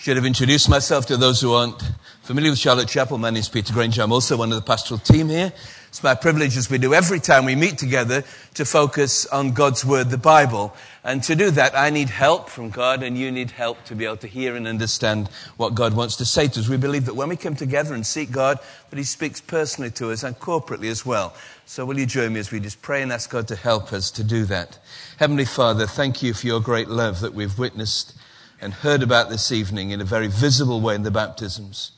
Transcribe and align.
Should 0.00 0.16
have 0.16 0.24
introduced 0.24 0.70
myself 0.70 1.04
to 1.08 1.18
those 1.18 1.42
who 1.42 1.52
aren't 1.52 1.78
familiar 2.22 2.52
with 2.52 2.58
Charlotte 2.58 2.88
Chapel. 2.88 3.18
My 3.18 3.28
name 3.28 3.40
is 3.40 3.50
Peter 3.50 3.74
Granger. 3.74 4.00
I'm 4.00 4.12
also 4.12 4.34
one 4.34 4.50
of 4.50 4.56
the 4.56 4.62
pastoral 4.62 4.98
team 4.98 5.28
here. 5.28 5.52
It's 5.88 6.02
my 6.02 6.14
privilege, 6.14 6.56
as 6.56 6.70
we 6.70 6.78
do 6.78 6.94
every 6.94 7.20
time 7.20 7.44
we 7.44 7.54
meet 7.54 7.76
together, 7.76 8.24
to 8.54 8.64
focus 8.64 9.26
on 9.26 9.52
God's 9.52 9.84
Word, 9.84 10.08
the 10.08 10.16
Bible. 10.16 10.74
And 11.04 11.22
to 11.24 11.36
do 11.36 11.50
that, 11.50 11.76
I 11.76 11.90
need 11.90 12.08
help 12.08 12.48
from 12.48 12.70
God, 12.70 13.02
and 13.02 13.18
you 13.18 13.30
need 13.30 13.50
help 13.50 13.84
to 13.84 13.94
be 13.94 14.06
able 14.06 14.16
to 14.16 14.26
hear 14.26 14.56
and 14.56 14.66
understand 14.66 15.28
what 15.58 15.74
God 15.74 15.92
wants 15.92 16.16
to 16.16 16.24
say 16.24 16.48
to 16.48 16.60
us. 16.60 16.66
We 16.66 16.78
believe 16.78 17.04
that 17.04 17.14
when 17.14 17.28
we 17.28 17.36
come 17.36 17.54
together 17.54 17.92
and 17.92 18.06
seek 18.06 18.30
God, 18.32 18.58
that 18.88 18.96
He 18.96 19.04
speaks 19.04 19.42
personally 19.42 19.90
to 19.90 20.12
us 20.12 20.22
and 20.22 20.34
corporately 20.38 20.88
as 20.90 21.04
well. 21.04 21.34
So 21.66 21.84
will 21.84 21.98
you 21.98 22.06
join 22.06 22.32
me 22.32 22.40
as 22.40 22.50
we 22.50 22.58
just 22.58 22.80
pray 22.80 23.02
and 23.02 23.12
ask 23.12 23.28
God 23.28 23.48
to 23.48 23.56
help 23.56 23.92
us 23.92 24.10
to 24.12 24.24
do 24.24 24.46
that? 24.46 24.78
Heavenly 25.18 25.44
Father, 25.44 25.86
thank 25.86 26.22
you 26.22 26.32
for 26.32 26.46
your 26.46 26.60
great 26.60 26.88
love 26.88 27.20
that 27.20 27.34
we've 27.34 27.58
witnessed 27.58 28.14
and 28.60 28.72
heard 28.72 29.02
about 29.02 29.30
this 29.30 29.50
evening 29.50 29.90
in 29.90 30.00
a 30.00 30.04
very 30.04 30.28
visible 30.28 30.80
way 30.80 30.94
in 30.94 31.02
the 31.02 31.10
baptisms. 31.10 31.92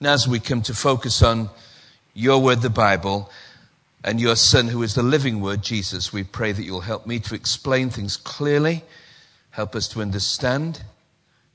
Now, 0.00 0.12
as 0.12 0.28
we 0.28 0.40
come 0.40 0.62
to 0.62 0.74
focus 0.74 1.22
on 1.22 1.50
your 2.14 2.40
word, 2.40 2.62
the 2.62 2.70
Bible, 2.70 3.30
and 4.02 4.20
your 4.20 4.36
Son, 4.36 4.68
who 4.68 4.82
is 4.82 4.94
the 4.94 5.02
living 5.02 5.40
word, 5.40 5.62
Jesus, 5.62 6.12
we 6.12 6.24
pray 6.24 6.52
that 6.52 6.62
you'll 6.62 6.80
help 6.80 7.06
me 7.06 7.18
to 7.20 7.34
explain 7.34 7.90
things 7.90 8.16
clearly, 8.16 8.84
help 9.50 9.74
us 9.74 9.88
to 9.88 10.00
understand, 10.00 10.82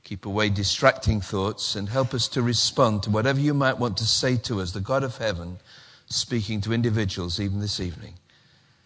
keep 0.04 0.26
away 0.26 0.50
distracting 0.50 1.20
thoughts, 1.20 1.74
and 1.74 1.88
help 1.88 2.12
us 2.12 2.28
to 2.28 2.42
respond 2.42 3.02
to 3.02 3.10
whatever 3.10 3.40
you 3.40 3.54
might 3.54 3.78
want 3.78 3.96
to 3.98 4.04
say 4.04 4.36
to 4.36 4.60
us, 4.60 4.72
the 4.72 4.80
God 4.80 5.02
of 5.02 5.16
heaven, 5.18 5.58
speaking 6.06 6.60
to 6.62 6.72
individuals 6.72 7.40
even 7.40 7.60
this 7.60 7.80
evening. 7.80 8.14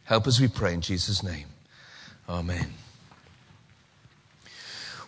Help 0.05 0.27
us, 0.27 0.41
we 0.41 0.49
pray, 0.49 0.75
in 0.75 0.81
Jesus' 0.81 1.23
name. 1.23 1.47
Amen. 2.29 2.88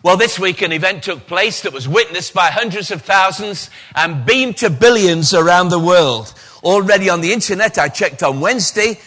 Well, 0.03 0.17
this 0.17 0.39
week 0.39 0.63
an 0.63 0.71
event 0.71 1.03
took 1.03 1.27
place 1.27 1.61
that 1.61 1.73
was 1.73 1.87
witnessed 1.87 2.33
by 2.33 2.47
hundreds 2.47 2.89
of 2.89 3.03
thousands 3.03 3.69
and 3.93 4.25
beamed 4.25 4.57
to 4.57 4.71
billions 4.71 5.31
around 5.31 5.69
the 5.69 5.77
world. 5.77 6.33
Already 6.63 7.07
on 7.07 7.21
the 7.21 7.31
internet, 7.31 7.77
I 7.77 7.87
checked 7.87 8.23
on 8.23 8.39
Wednesday, 8.39 8.97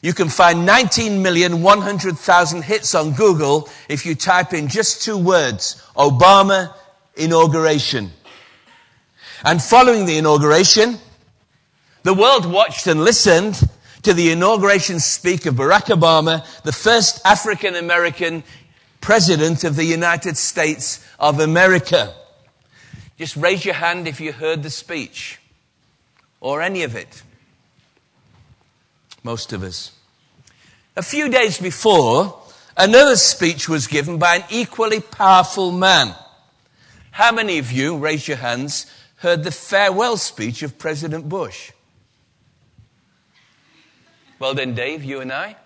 you 0.00 0.12
can 0.14 0.28
find 0.30 0.68
19,100,000 0.68 2.62
hits 2.62 2.94
on 2.96 3.12
Google 3.12 3.68
if 3.88 4.04
you 4.04 4.16
type 4.16 4.52
in 4.52 4.66
just 4.66 5.02
two 5.02 5.16
words, 5.16 5.80
Obama 5.96 6.74
inauguration. 7.14 8.10
And 9.44 9.62
following 9.62 10.06
the 10.06 10.18
inauguration, 10.18 10.98
the 12.02 12.14
world 12.14 12.46
watched 12.46 12.88
and 12.88 13.04
listened 13.04 13.62
to 14.02 14.12
the 14.12 14.30
inauguration 14.30 14.98
speech 14.98 15.46
of 15.46 15.54
Barack 15.54 15.86
Obama, 15.86 16.44
the 16.62 16.72
first 16.72 17.20
African 17.24 17.76
American 17.76 18.42
President 19.08 19.64
of 19.64 19.74
the 19.74 19.86
United 19.86 20.36
States 20.36 21.02
of 21.18 21.40
America. 21.40 22.12
Just 23.16 23.36
raise 23.36 23.64
your 23.64 23.72
hand 23.72 24.06
if 24.06 24.20
you 24.20 24.34
heard 24.34 24.62
the 24.62 24.68
speech 24.68 25.40
or 26.42 26.60
any 26.60 26.82
of 26.82 26.94
it. 26.94 27.22
Most 29.22 29.54
of 29.54 29.62
us. 29.62 29.92
A 30.94 31.00
few 31.00 31.30
days 31.30 31.58
before, 31.58 32.38
another 32.76 33.16
speech 33.16 33.66
was 33.66 33.86
given 33.86 34.18
by 34.18 34.36
an 34.36 34.44
equally 34.50 35.00
powerful 35.00 35.72
man. 35.72 36.14
How 37.10 37.32
many 37.32 37.56
of 37.56 37.72
you, 37.72 37.96
raise 37.96 38.28
your 38.28 38.36
hands, 38.36 38.92
heard 39.16 39.42
the 39.42 39.50
farewell 39.50 40.18
speech 40.18 40.62
of 40.62 40.76
President 40.76 41.30
Bush? 41.30 41.72
Well 44.38 44.52
then, 44.52 44.74
Dave, 44.74 45.02
you 45.02 45.22
and 45.22 45.32
I. 45.32 45.56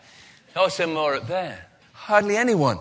Oh, 0.54 0.68
some 0.68 0.94
more 0.94 1.16
up 1.16 1.26
there. 1.26 1.66
Hardly 1.92 2.36
anyone. 2.36 2.78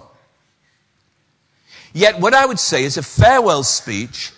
Yet, 1.94 2.20
what 2.20 2.34
I 2.34 2.46
would 2.46 2.60
say 2.60 2.84
is 2.84 2.98
a 2.98 3.04
farewell 3.04 3.64
speech 3.64 4.32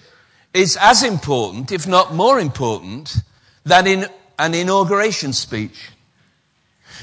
is 0.53 0.77
as 0.79 1.03
important, 1.03 1.71
if 1.71 1.87
not 1.87 2.13
more 2.13 2.39
important, 2.39 3.15
than 3.63 3.87
in 3.87 4.05
an 4.39 4.53
inauguration 4.53 5.33
speech. 5.33 5.89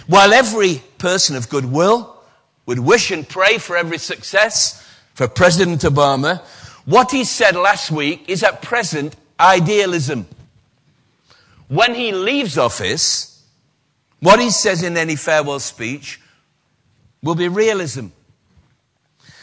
While 0.06 0.33
every 0.33 0.83
person 0.99 1.37
of 1.37 1.49
goodwill 1.49 2.16
would 2.66 2.78
wish 2.78 3.10
and 3.10 3.28
pray 3.28 3.59
for 3.59 3.77
every 3.77 3.99
success 3.99 4.87
for 5.15 5.28
President 5.28 5.83
Obama, 5.83 6.41
what 6.84 7.10
he 7.10 7.25
said 7.25 7.55
last 7.55 7.91
week 7.91 8.28
is 8.28 8.43
at 8.43 8.62
present 8.62 9.15
idealism. 9.39 10.27
When 11.69 11.94
he 11.94 12.12
leaves 12.12 12.59
office, 12.59 13.44
what 14.19 14.41
he 14.41 14.50
says 14.50 14.83
in 14.83 14.97
any 14.97 15.16
farewell 15.16 15.60
speech 15.60 16.21
will 17.22 17.34
be 17.34 17.49
realism. 17.49 18.09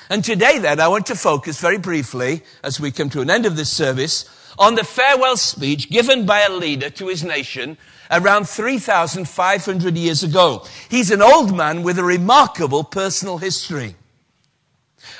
And 0.09 0.23
today 0.23 0.57
then, 0.59 0.79
I 0.79 0.88
want 0.88 1.06
to 1.07 1.16
focus 1.16 1.59
very 1.59 1.78
briefly, 1.78 2.44
as 2.63 2.79
we 2.79 2.91
come 2.91 3.09
to 3.09 3.22
an 3.22 3.29
end 3.29 3.45
of 3.45 3.57
this 3.57 3.72
service, 3.72 4.25
on 4.57 4.75
the 4.75 4.84
farewell 4.84 5.38
speech 5.38 5.90
given 5.90 6.25
by 6.25 6.41
a 6.41 6.51
leader 6.51 6.90
to 6.90 7.07
his 7.07 7.23
nation 7.23 7.78
around 8.09 8.47
3,500 8.47 9.97
years 9.97 10.23
ago. 10.23 10.66
He's 10.90 11.12
an 11.12 11.22
old 11.22 11.56
man 11.56 11.84
with 11.84 12.00
a 12.00 12.03
remarkable 12.03 12.84
personal 12.84 13.38
history. 13.38 13.96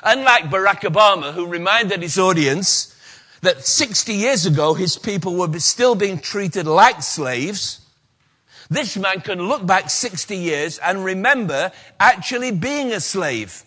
Unlike 0.03 0.45
Barack 0.45 0.81
Obama, 0.81 1.33
who 1.33 1.45
reminded 1.45 2.01
his 2.01 2.17
audience 2.17 2.95
that 3.41 3.65
60 3.65 4.13
years 4.13 4.45
ago 4.45 4.73
his 4.73 4.97
people 4.97 5.35
were 5.35 5.59
still 5.59 5.95
being 5.95 6.19
treated 6.19 6.65
like 6.65 7.03
slaves, 7.03 7.81
this 8.69 8.97
man 8.97 9.21
can 9.21 9.39
look 9.39 9.65
back 9.65 9.89
60 9.89 10.35
years 10.35 10.77
and 10.79 11.03
remember 11.03 11.71
actually 11.99 12.51
being 12.51 12.91
a 12.91 12.99
slave 12.99 13.63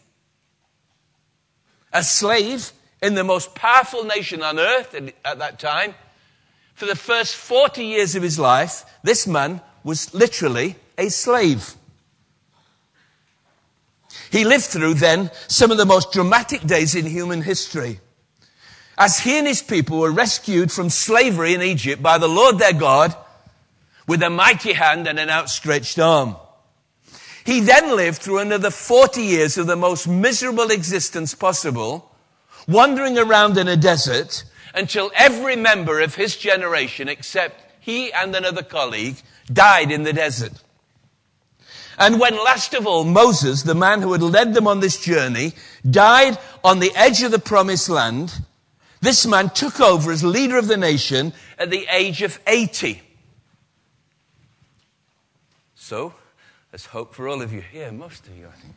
a 1.93 2.03
slave 2.03 2.73
in 3.03 3.15
the 3.15 3.25
most 3.25 3.55
powerful 3.55 4.05
nation 4.05 4.43
on 4.43 4.59
earth 4.59 4.95
at 5.25 5.39
that 5.39 5.59
time. 5.59 5.95
For 6.75 6.87
the 6.87 6.97
first 6.97 7.35
40 7.35 7.85
years 7.85 8.15
of 8.15 8.23
his 8.23 8.39
life, 8.39 8.85
this 9.03 9.27
man 9.27 9.61
was 9.85 10.13
literally 10.15 10.77
a 10.97 11.09
slave. 11.09 11.75
He 14.31 14.45
lived 14.45 14.65
through 14.65 14.95
then 14.95 15.31
some 15.49 15.71
of 15.71 15.77
the 15.77 15.87
most 15.87 16.13
dramatic 16.13 16.63
days 16.63 16.95
in 16.95 17.07
human 17.07 17.43
history. 17.43 18.01
As 18.97 19.19
he 19.19 19.39
and 19.39 19.47
his 19.47 19.63
people 19.63 19.99
were 19.99 20.11
rescued 20.11 20.71
from 20.71 20.91
slavery 20.91 21.55
in 21.55 21.63
Egypt 21.63 22.03
by 22.03 22.19
the 22.19 22.29
Lord 22.29 22.59
their 22.59 22.73
God 22.73 23.15
with 24.07 24.23
a 24.23 24.31
mighty 24.31 24.73
hand 24.73 25.07
and 25.07 25.19
an 25.19 25.31
outstretched 25.31 25.99
arm. 25.99 26.37
He 27.45 27.61
then 27.61 27.97
lived 27.97 28.23
through 28.23 28.39
another 28.39 28.71
40 28.71 29.23
years 29.23 29.59
of 29.59 29.67
the 29.67 29.77
most 29.77 30.07
miserable 30.07 30.71
existence 30.71 31.35
possible, 31.35 32.11
wandering 32.69 33.19
around 33.19 33.57
in 33.57 33.69
a 33.69 33.77
desert 33.77 34.45
until 34.75 35.11
every 35.15 35.57
member 35.57 36.01
of 36.01 36.15
his 36.15 36.37
generation, 36.37 37.09
except 37.09 37.65
he 37.81 38.13
and 38.13 38.35
another 38.35 38.63
colleague, 38.63 39.17
died 39.53 39.91
in 39.91 40.03
the 40.03 40.13
desert. 40.13 40.53
And 41.99 42.19
when 42.19 42.35
last 42.37 42.73
of 42.75 42.87
all 42.87 43.05
Moses, 43.05 43.63
the 43.63 43.75
man 43.75 44.01
who 44.01 44.13
had 44.13 44.23
led 44.23 44.55
them 44.55 44.67
on 44.67 44.81
this 44.81 45.03
journey, 45.03 45.53
died 45.89 46.39
on 46.65 46.79
the 46.79 46.93
edge 46.95 47.23
of 47.23 47.31
the 47.31 47.39
promised 47.39 47.89
land, 47.89 48.41
this 49.01 49.27
man 49.27 49.51
took 49.51 49.81
over 49.81 50.13
as 50.13 50.23
leader 50.25 50.57
of 50.57 50.69
the 50.69 50.77
nation 50.77 51.33
at 51.59 51.71
the 51.71 51.87
age 51.91 52.23
of 52.23 52.39
80. 52.47 53.03
So, 55.75 56.15
there's 56.71 56.87
hope 56.87 57.15
for 57.15 57.29
all 57.29 57.43
of 57.43 57.53
you 57.53 57.61
here, 57.61 57.91
most 57.91 58.27
of 58.27 58.37
you, 58.37 58.47
I 58.47 58.61
think. 58.61 58.77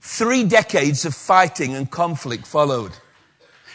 Three 0.00 0.44
decades 0.44 1.04
of 1.04 1.14
fighting 1.14 1.74
and 1.74 1.90
conflict 1.90 2.46
followed 2.46 2.92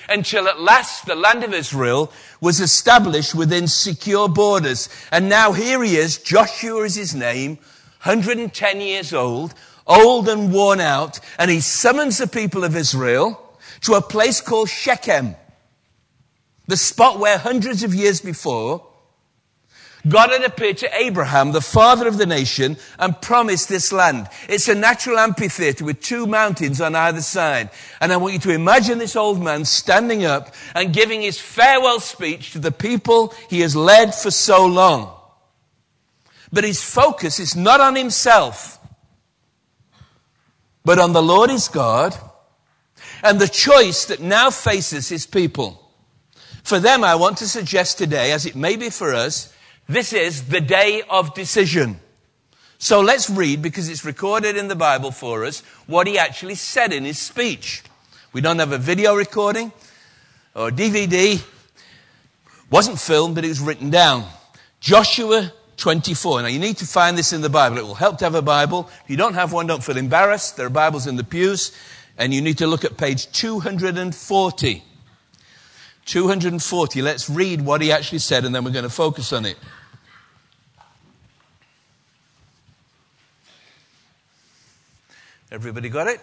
until 0.09 0.47
at 0.47 0.59
last 0.59 1.05
the 1.05 1.15
land 1.15 1.43
of 1.43 1.53
Israel 1.53 2.11
was 2.39 2.59
established 2.59 3.33
within 3.33 3.67
secure 3.67 4.27
borders. 4.27 4.89
And 5.11 5.29
now 5.29 5.53
here 5.53 5.83
he 5.83 5.95
is, 5.95 6.17
Joshua 6.17 6.83
is 6.83 6.95
his 6.95 7.15
name, 7.15 7.57
110 8.03 8.81
years 8.81 9.13
old, 9.13 9.53
old 9.87 10.29
and 10.29 10.53
worn 10.53 10.79
out, 10.79 11.19
and 11.37 11.49
he 11.49 11.59
summons 11.59 12.17
the 12.17 12.27
people 12.27 12.63
of 12.63 12.75
Israel 12.75 13.57
to 13.81 13.93
a 13.93 14.01
place 14.01 14.41
called 14.41 14.69
Shechem, 14.69 15.35
the 16.67 16.77
spot 16.77 17.19
where 17.19 17.37
hundreds 17.37 17.83
of 17.83 17.95
years 17.95 18.21
before 18.21 18.85
God 20.07 20.31
had 20.31 20.43
appeared 20.43 20.77
to 20.79 20.97
Abraham, 20.97 21.51
the 21.51 21.61
father 21.61 22.07
of 22.07 22.17
the 22.17 22.25
nation, 22.25 22.77
and 22.97 23.21
promised 23.21 23.69
this 23.69 23.91
land. 23.91 24.27
It's 24.49 24.67
a 24.67 24.73
natural 24.73 25.19
amphitheater 25.19 25.85
with 25.85 26.01
two 26.01 26.25
mountains 26.25 26.81
on 26.81 26.95
either 26.95 27.21
side. 27.21 27.69
And 27.99 28.11
I 28.11 28.17
want 28.17 28.33
you 28.33 28.39
to 28.39 28.51
imagine 28.51 28.97
this 28.97 29.15
old 29.15 29.41
man 29.41 29.63
standing 29.65 30.25
up 30.25 30.55
and 30.73 30.93
giving 30.93 31.21
his 31.21 31.39
farewell 31.39 31.99
speech 31.99 32.51
to 32.53 32.59
the 32.59 32.71
people 32.71 33.33
he 33.49 33.59
has 33.59 33.75
led 33.75 34.15
for 34.15 34.31
so 34.31 34.65
long. 34.65 35.15
But 36.51 36.63
his 36.63 36.81
focus 36.81 37.39
is 37.39 37.55
not 37.55 37.79
on 37.79 37.95
himself, 37.95 38.79
but 40.83 40.99
on 40.99 41.13
the 41.13 41.21
Lord 41.21 41.51
his 41.51 41.67
God 41.67 42.15
and 43.23 43.39
the 43.39 43.47
choice 43.47 44.05
that 44.05 44.19
now 44.19 44.49
faces 44.49 45.09
his 45.09 45.27
people. 45.27 45.77
For 46.63 46.79
them, 46.79 47.03
I 47.03 47.15
want 47.15 47.37
to 47.37 47.47
suggest 47.47 47.97
today, 47.97 48.31
as 48.31 48.45
it 48.45 48.55
may 48.55 48.75
be 48.75 48.89
for 48.89 49.13
us, 49.13 49.50
this 49.93 50.13
is 50.13 50.45
the 50.47 50.61
day 50.61 51.03
of 51.09 51.33
decision. 51.33 51.99
So 52.77 53.01
let's 53.01 53.29
read, 53.29 53.61
because 53.61 53.89
it's 53.89 54.03
recorded 54.03 54.57
in 54.57 54.67
the 54.67 54.75
Bible 54.75 55.11
for 55.11 55.45
us, 55.45 55.61
what 55.85 56.07
he 56.07 56.17
actually 56.17 56.55
said 56.55 56.91
in 56.91 57.05
his 57.05 57.19
speech. 57.19 57.83
We 58.33 58.41
don't 58.41 58.59
have 58.59 58.71
a 58.71 58.77
video 58.77 59.13
recording 59.13 59.71
or 60.55 60.71
DVD. 60.71 61.43
Wasn't 62.71 62.99
filmed, 62.99 63.35
but 63.35 63.45
it 63.45 63.49
was 63.49 63.59
written 63.59 63.89
down. 63.89 64.25
Joshua 64.79 65.51
24. 65.77 66.41
Now 66.41 66.47
you 66.47 66.59
need 66.59 66.77
to 66.77 66.85
find 66.85 67.17
this 67.17 67.33
in 67.33 67.41
the 67.41 67.49
Bible. 67.49 67.77
It 67.77 67.85
will 67.85 67.93
help 67.93 68.17
to 68.19 68.25
have 68.25 68.35
a 68.35 68.41
Bible. 68.41 68.89
If 69.03 69.09
you 69.09 69.17
don't 69.17 69.33
have 69.33 69.53
one, 69.53 69.67
don't 69.67 69.83
feel 69.83 69.97
embarrassed. 69.97 70.57
There 70.57 70.65
are 70.65 70.71
Bibles 70.71 71.05
in 71.05 71.17
the 71.17 71.23
pews. 71.23 71.71
And 72.17 72.33
you 72.33 72.41
need 72.41 72.57
to 72.59 72.67
look 72.67 72.85
at 72.85 72.97
page 72.97 73.31
240. 73.31 74.83
240. 76.05 77.01
Let's 77.01 77.29
read 77.29 77.61
what 77.61 77.81
he 77.81 77.91
actually 77.91 78.19
said 78.19 78.45
and 78.45 78.55
then 78.55 78.63
we're 78.63 78.71
going 78.71 78.83
to 78.83 78.89
focus 78.89 79.33
on 79.33 79.45
it. 79.45 79.57
Everybody 85.51 85.89
got 85.89 86.07
it? 86.07 86.21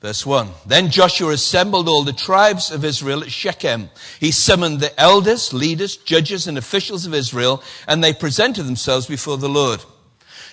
Verse 0.00 0.24
1. 0.24 0.48
Then 0.64 0.90
Joshua 0.90 1.32
assembled 1.32 1.88
all 1.88 2.04
the 2.04 2.12
tribes 2.12 2.70
of 2.70 2.84
Israel 2.84 3.22
at 3.22 3.32
Shechem. 3.32 3.90
He 4.20 4.30
summoned 4.30 4.78
the 4.78 4.98
elders, 5.00 5.52
leaders, 5.52 5.96
judges, 5.96 6.46
and 6.46 6.56
officials 6.56 7.04
of 7.04 7.14
Israel, 7.14 7.64
and 7.88 8.04
they 8.04 8.12
presented 8.12 8.62
themselves 8.62 9.06
before 9.06 9.38
the 9.38 9.48
Lord. 9.48 9.82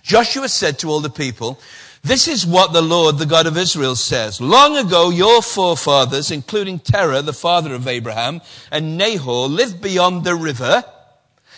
Joshua 0.02 0.50
said 0.50 0.80
to 0.80 0.90
all 0.90 1.00
the 1.00 1.12
people, 1.12 1.60
this 2.02 2.28
is 2.28 2.46
what 2.46 2.74
the 2.74 2.82
Lord, 2.82 3.20
the 3.20 3.26
God 3.28 3.46
of 3.46 3.56
Israel 3.56 3.96
says. 3.96 4.42
Long 4.42 4.76
ago, 4.76 5.12
your 5.12 5.44
forefathers, 5.44 6.32
including 6.32 6.80
Terah, 6.80 7.22
the 7.22 7.34
father 7.34 7.76
of 7.76 7.88
Abraham, 7.88 8.42
and 8.72 8.98
Nahor, 8.98 9.48
lived 9.48 9.80
beyond 9.80 10.24
the 10.24 10.36
river 10.36 10.84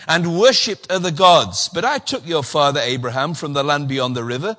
and 0.07 0.38
worshipped 0.38 0.92
other 0.92 1.09
gods. 1.09 1.69
But 1.74 1.86
I 1.86 2.00
took 2.00 2.27
your 2.27 2.44
father 2.44 2.81
Abraham 2.81 3.33
from 3.33 3.53
the 3.53 3.63
land 3.63 3.88
beyond 3.88 4.15
the 4.15 4.24
river 4.24 4.57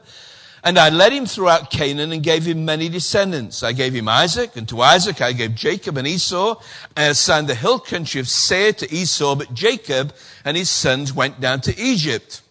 and 0.67 0.81
I 0.81 0.89
led 0.89 1.13
him 1.13 1.27
throughout 1.27 1.71
Canaan 1.71 2.11
and 2.11 2.25
gave 2.25 2.45
him 2.45 2.65
many 2.65 2.89
descendants. 2.89 3.63
I 3.63 3.71
gave 3.71 3.95
him 3.95 4.09
Isaac, 4.09 4.57
and 4.57 4.69
to 4.69 4.83
Isaac 4.83 5.21
I 5.21 5.31
gave 5.31 5.55
Jacob 5.55 5.97
and 5.97 6.09
Esau. 6.09 6.61
And 6.97 7.05
I 7.05 7.09
assigned 7.11 7.47
the 7.47 7.55
hill 7.55 7.79
country 7.79 8.21
of 8.21 8.27
Seir 8.27 8.73
to 8.73 8.93
Esau, 8.93 9.37
but 9.37 9.55
Jacob 9.55 10.13
and 10.45 10.57
his 10.57 10.69
sons 10.69 11.13
went 11.13 11.41
down 11.41 11.61
to 11.61 11.81
Egypt. 11.81 12.43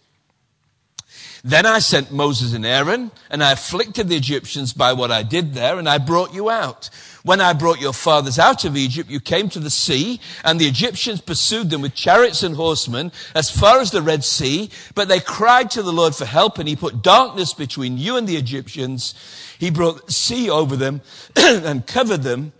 Then 1.44 1.66
I 1.66 1.78
sent 1.78 2.10
Moses 2.10 2.54
and 2.54 2.64
Aaron, 2.64 3.10
and 3.28 3.44
I 3.44 3.52
afflicted 3.52 4.08
the 4.08 4.16
Egyptians 4.16 4.72
by 4.72 4.94
what 4.94 5.12
I 5.12 5.22
did 5.22 5.52
there, 5.52 5.78
and 5.78 5.86
I 5.86 5.98
brought 5.98 6.32
you 6.32 6.48
out. 6.48 6.88
When 7.26 7.40
I 7.40 7.54
brought 7.54 7.80
your 7.80 7.92
fathers 7.92 8.38
out 8.38 8.64
of 8.64 8.76
Egypt, 8.76 9.10
you 9.10 9.18
came 9.18 9.48
to 9.48 9.58
the 9.58 9.68
sea, 9.68 10.20
and 10.44 10.60
the 10.60 10.68
Egyptians 10.68 11.20
pursued 11.20 11.70
them 11.70 11.82
with 11.82 11.96
chariots 11.96 12.44
and 12.44 12.54
horsemen 12.54 13.10
as 13.34 13.50
far 13.50 13.80
as 13.80 13.90
the 13.90 14.00
Red 14.00 14.22
Sea, 14.22 14.70
but 14.94 15.08
they 15.08 15.18
cried 15.18 15.68
to 15.72 15.82
the 15.82 15.92
Lord 15.92 16.14
for 16.14 16.24
help, 16.24 16.60
and 16.60 16.68
he 16.68 16.76
put 16.76 17.02
darkness 17.02 17.52
between 17.52 17.98
you 17.98 18.16
and 18.16 18.28
the 18.28 18.36
Egyptians. 18.36 19.12
He 19.58 19.70
brought 19.70 20.08
sea 20.08 20.48
over 20.48 20.76
them 20.76 21.00
and 21.36 21.84
covered 21.84 22.22
them. 22.22 22.52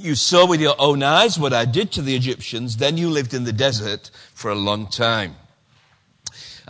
You 0.00 0.14
saw 0.14 0.46
with 0.46 0.62
your 0.62 0.76
own 0.78 1.02
eyes 1.02 1.38
what 1.38 1.52
I 1.52 1.66
did 1.66 1.92
to 1.92 2.00
the 2.00 2.16
Egyptians. 2.16 2.78
Then 2.78 2.96
you 2.96 3.10
lived 3.10 3.34
in 3.34 3.44
the 3.44 3.52
desert 3.52 4.10
for 4.32 4.50
a 4.50 4.54
long 4.54 4.86
time. 4.86 5.36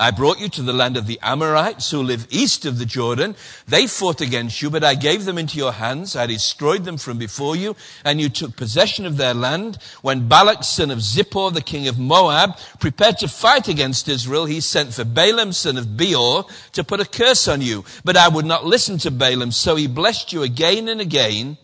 I 0.01 0.11
brought 0.11 0.41
you 0.41 0.49
to 0.49 0.63
the 0.63 0.73
land 0.73 0.97
of 0.97 1.07
the 1.07 1.19
Amorites 1.21 1.91
who 1.91 2.03
live 2.03 2.27
east 2.31 2.65
of 2.65 2.79
the 2.79 2.87
Jordan. 2.87 3.37
They 3.69 3.87
fought 3.87 4.23
against 4.23 4.63
you, 4.63 4.71
but 4.71 4.83
I 4.83 4.95
gave 4.95 5.27
them 5.27 5.37
into 5.37 5.59
your 5.59 5.73
hands. 5.73 6.17
I 6.17 6.27
destroyed 6.27 6.85
them 6.85 6.97
from 6.97 7.19
before 7.19 7.55
you, 7.55 7.77
and 8.03 8.19
you 8.19 8.31
took 8.31 8.57
possession 8.57 9.05
of 9.05 9.19
their 9.19 9.35
land. 9.35 9.77
When 10.01 10.27
Balak, 10.27 10.65
son 10.65 10.91
of 10.91 11.01
Zippor, 11.01 11.53
the 11.53 11.61
king 11.61 11.87
of 11.87 11.99
Moab, 11.99 12.57
prepared 12.79 13.19
to 13.19 13.29
fight 13.29 13.69
against 13.69 14.09
Israel, 14.09 14.47
he 14.47 14.63
sent 14.63 14.95
for 14.95 15.05
Balaam, 15.05 15.53
son 15.53 15.77
of 15.77 15.99
Beor, 15.99 16.47
to 16.73 16.83
put 16.83 17.01
a 17.01 17.05
curse 17.05 17.47
on 17.47 17.61
you. 17.61 17.85
But 18.03 18.17
I 18.17 18.29
would 18.29 18.47
not 18.47 18.65
listen 18.65 18.97
to 19.01 19.11
Balaam, 19.11 19.53
so 19.53 19.77
he 19.77 19.87
blessed 19.87 20.33
you 20.33 20.43
again 20.43 20.89
and 20.89 21.03
again 21.03 21.59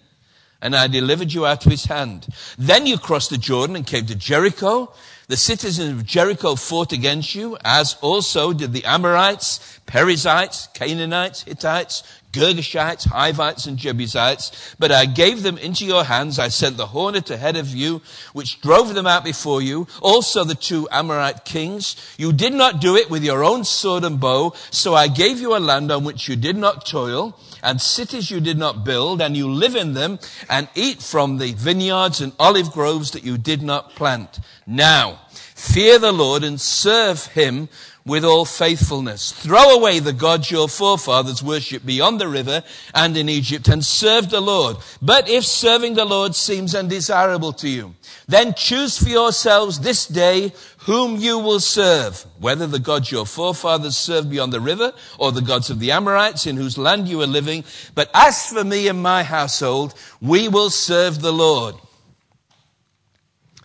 and 0.62 0.74
I 0.74 0.86
delivered 0.86 1.32
you 1.32 1.46
out 1.46 1.64
of 1.64 1.70
his 1.70 1.84
hand. 1.84 2.26
Then 2.58 2.86
you 2.86 2.98
crossed 2.98 3.30
the 3.30 3.38
Jordan 3.38 3.76
and 3.76 3.86
came 3.86 4.06
to 4.06 4.14
Jericho. 4.14 4.92
The 5.28 5.36
citizens 5.36 5.90
of 5.90 6.06
Jericho 6.06 6.54
fought 6.54 6.92
against 6.92 7.34
you, 7.34 7.58
as 7.64 7.96
also 8.00 8.52
did 8.52 8.72
the 8.72 8.84
Amorites, 8.84 9.80
Perizzites, 9.84 10.68
Canaanites, 10.72 11.42
Hittites, 11.42 12.04
Girgashites, 12.30 13.08
Hivites, 13.08 13.66
and 13.66 13.76
Jebusites. 13.76 14.76
But 14.78 14.92
I 14.92 15.06
gave 15.06 15.42
them 15.42 15.58
into 15.58 15.84
your 15.84 16.04
hands. 16.04 16.38
I 16.38 16.46
sent 16.46 16.76
the 16.76 16.86
hornet 16.86 17.28
ahead 17.28 17.56
of 17.56 17.74
you, 17.74 18.02
which 18.34 18.60
drove 18.60 18.94
them 18.94 19.08
out 19.08 19.24
before 19.24 19.60
you. 19.60 19.88
Also 20.00 20.44
the 20.44 20.54
two 20.54 20.86
Amorite 20.92 21.44
kings. 21.44 21.96
You 22.18 22.32
did 22.32 22.52
not 22.52 22.80
do 22.80 22.94
it 22.94 23.10
with 23.10 23.24
your 23.24 23.42
own 23.42 23.64
sword 23.64 24.04
and 24.04 24.20
bow. 24.20 24.54
So 24.70 24.94
I 24.94 25.08
gave 25.08 25.40
you 25.40 25.56
a 25.56 25.58
land 25.58 25.90
on 25.90 26.04
which 26.04 26.28
you 26.28 26.36
did 26.36 26.56
not 26.56 26.86
toil, 26.86 27.36
and 27.66 27.80
cities 27.80 28.30
you 28.30 28.40
did 28.40 28.56
not 28.56 28.84
build, 28.84 29.20
and 29.20 29.36
you 29.36 29.50
live 29.50 29.74
in 29.74 29.92
them, 29.92 30.18
and 30.48 30.68
eat 30.74 31.02
from 31.02 31.38
the 31.38 31.52
vineyards 31.52 32.20
and 32.20 32.32
olive 32.38 32.70
groves 32.70 33.10
that 33.10 33.24
you 33.24 33.36
did 33.36 33.60
not 33.60 33.90
plant. 33.96 34.38
Now, 34.66 35.20
fear 35.28 35.98
the 35.98 36.12
Lord 36.12 36.44
and 36.44 36.60
serve 36.60 37.26
him 37.26 37.68
with 38.06 38.24
all 38.24 38.44
faithfulness. 38.44 39.32
Throw 39.32 39.70
away 39.70 39.98
the 39.98 40.12
gods 40.12 40.50
your 40.50 40.68
forefathers 40.68 41.42
worshipped 41.42 41.84
beyond 41.84 42.20
the 42.20 42.28
river 42.28 42.62
and 42.94 43.16
in 43.16 43.28
Egypt 43.28 43.66
and 43.66 43.84
serve 43.84 44.30
the 44.30 44.40
Lord. 44.40 44.76
But 45.02 45.28
if 45.28 45.44
serving 45.44 45.94
the 45.94 46.04
Lord 46.04 46.36
seems 46.36 46.74
undesirable 46.74 47.52
to 47.54 47.68
you, 47.68 47.94
then 48.28 48.54
choose 48.54 48.96
for 48.96 49.08
yourselves 49.08 49.80
this 49.80 50.06
day 50.06 50.52
whom 50.78 51.16
you 51.16 51.38
will 51.38 51.58
serve, 51.58 52.24
whether 52.38 52.68
the 52.68 52.78
gods 52.78 53.10
your 53.10 53.26
forefathers 53.26 53.96
served 53.96 54.30
beyond 54.30 54.52
the 54.52 54.60
river 54.60 54.92
or 55.18 55.32
the 55.32 55.42
gods 55.42 55.68
of 55.68 55.80
the 55.80 55.90
Amorites 55.90 56.46
in 56.46 56.56
whose 56.56 56.78
land 56.78 57.08
you 57.08 57.20
are 57.22 57.26
living. 57.26 57.64
But 57.96 58.08
as 58.14 58.46
for 58.50 58.62
me 58.62 58.86
and 58.86 59.02
my 59.02 59.24
household, 59.24 59.94
we 60.20 60.46
will 60.46 60.70
serve 60.70 61.20
the 61.20 61.32
Lord. 61.32 61.74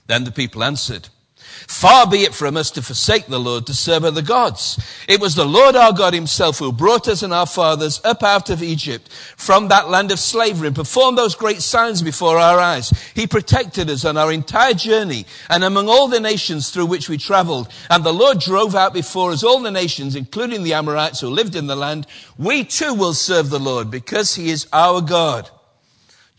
Then 0.08 0.24
the 0.24 0.32
people 0.32 0.64
answered, 0.64 1.10
Far 1.72 2.06
be 2.06 2.24
it 2.24 2.36
from 2.36 2.58
us 2.58 2.70
to 2.72 2.82
forsake 2.82 3.28
the 3.28 3.40
Lord 3.40 3.66
to 3.66 3.74
serve 3.74 4.04
other 4.04 4.22
gods. 4.22 4.78
It 5.08 5.22
was 5.22 5.36
the 5.36 5.46
Lord 5.46 5.76
our 5.76 5.94
God 5.94 6.14
himself 6.14 6.60
who 6.60 6.72
brought 6.72 7.08
us 7.08 7.24
and 7.24 7.34
our 7.34 7.48
fathers 7.48 8.02
up 8.04 8.22
out 8.24 8.50
of 8.50 8.62
Egypt 8.62 9.10
from 9.38 9.70
that 9.70 9.90
land 9.90 10.12
of 10.12 10.20
slavery 10.20 10.68
and 10.68 10.76
performed 10.76 11.18
those 11.18 11.34
great 11.34 11.62
signs 11.62 12.02
before 12.02 12.38
our 12.38 12.60
eyes. 12.60 12.90
He 13.16 13.26
protected 13.26 13.90
us 13.90 14.04
on 14.04 14.18
our 14.18 14.34
entire 14.34 14.74
journey 14.74 15.26
and 15.50 15.64
among 15.64 15.88
all 15.88 16.10
the 16.10 16.20
nations 16.20 16.70
through 16.70 16.88
which 16.88 17.08
we 17.08 17.18
traveled. 17.18 17.70
And 17.90 18.04
the 18.04 18.14
Lord 18.14 18.42
drove 18.42 18.76
out 18.76 18.94
before 18.94 19.32
us 19.32 19.42
all 19.42 19.62
the 19.62 19.72
nations, 19.72 20.16
including 20.16 20.64
the 20.64 20.74
Amorites 20.74 21.22
who 21.22 21.30
lived 21.30 21.56
in 21.56 21.68
the 21.68 21.76
land. 21.78 22.06
We 22.38 22.66
too 22.66 22.94
will 22.94 23.14
serve 23.14 23.50
the 23.50 23.60
Lord 23.60 23.90
because 23.90 24.36
he 24.36 24.50
is 24.50 24.68
our 24.74 25.02
God. 25.02 25.50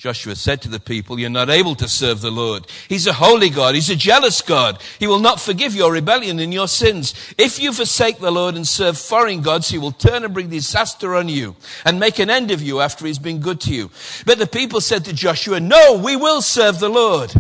Joshua 0.03 0.35
said 0.35 0.61
to 0.63 0.69
the 0.69 0.81
people, 0.81 1.21
You're 1.21 1.31
not 1.31 1.49
able 1.49 1.77
to 1.77 1.89
serve 1.89 2.23
the 2.23 2.33
Lord. 2.33 2.67
He's 2.89 3.07
a 3.07 3.13
holy 3.13 3.51
God. 3.51 3.77
He's 3.77 3.89
a 3.89 3.95
jealous 3.95 4.43
God. 4.43 4.83
He 4.99 5.07
will 5.07 5.21
not 5.21 5.41
forgive 5.41 5.77
your 5.77 5.93
rebellion 5.93 6.41
and 6.41 6.53
your 6.53 6.67
sins. 6.67 7.15
If 7.39 7.63
you 7.63 7.73
forsake 7.73 8.19
the 8.19 8.33
Lord 8.33 8.57
and 8.57 8.67
serve 8.67 8.99
foreign 8.99 9.43
gods, 9.43 9.69
he 9.69 9.79
will 9.79 9.93
turn 9.93 10.25
and 10.25 10.35
bring 10.35 10.49
disaster 10.49 11.15
on 11.15 11.29
you 11.29 11.55
and 11.85 12.01
make 12.01 12.19
an 12.19 12.31
end 12.31 12.51
of 12.51 12.61
you 12.61 12.81
after 12.81 13.07
he's 13.07 13.21
been 13.21 13.39
good 13.39 13.61
to 13.61 13.73
you. 13.73 13.93
But 14.27 14.41
the 14.41 14.47
people 14.49 14.81
said 14.81 15.05
to 15.05 15.13
Joshua, 15.13 15.61
No, 15.61 16.03
we 16.05 16.17
will 16.17 16.43
serve 16.43 16.81
the 16.81 16.89
Lord. 16.89 17.33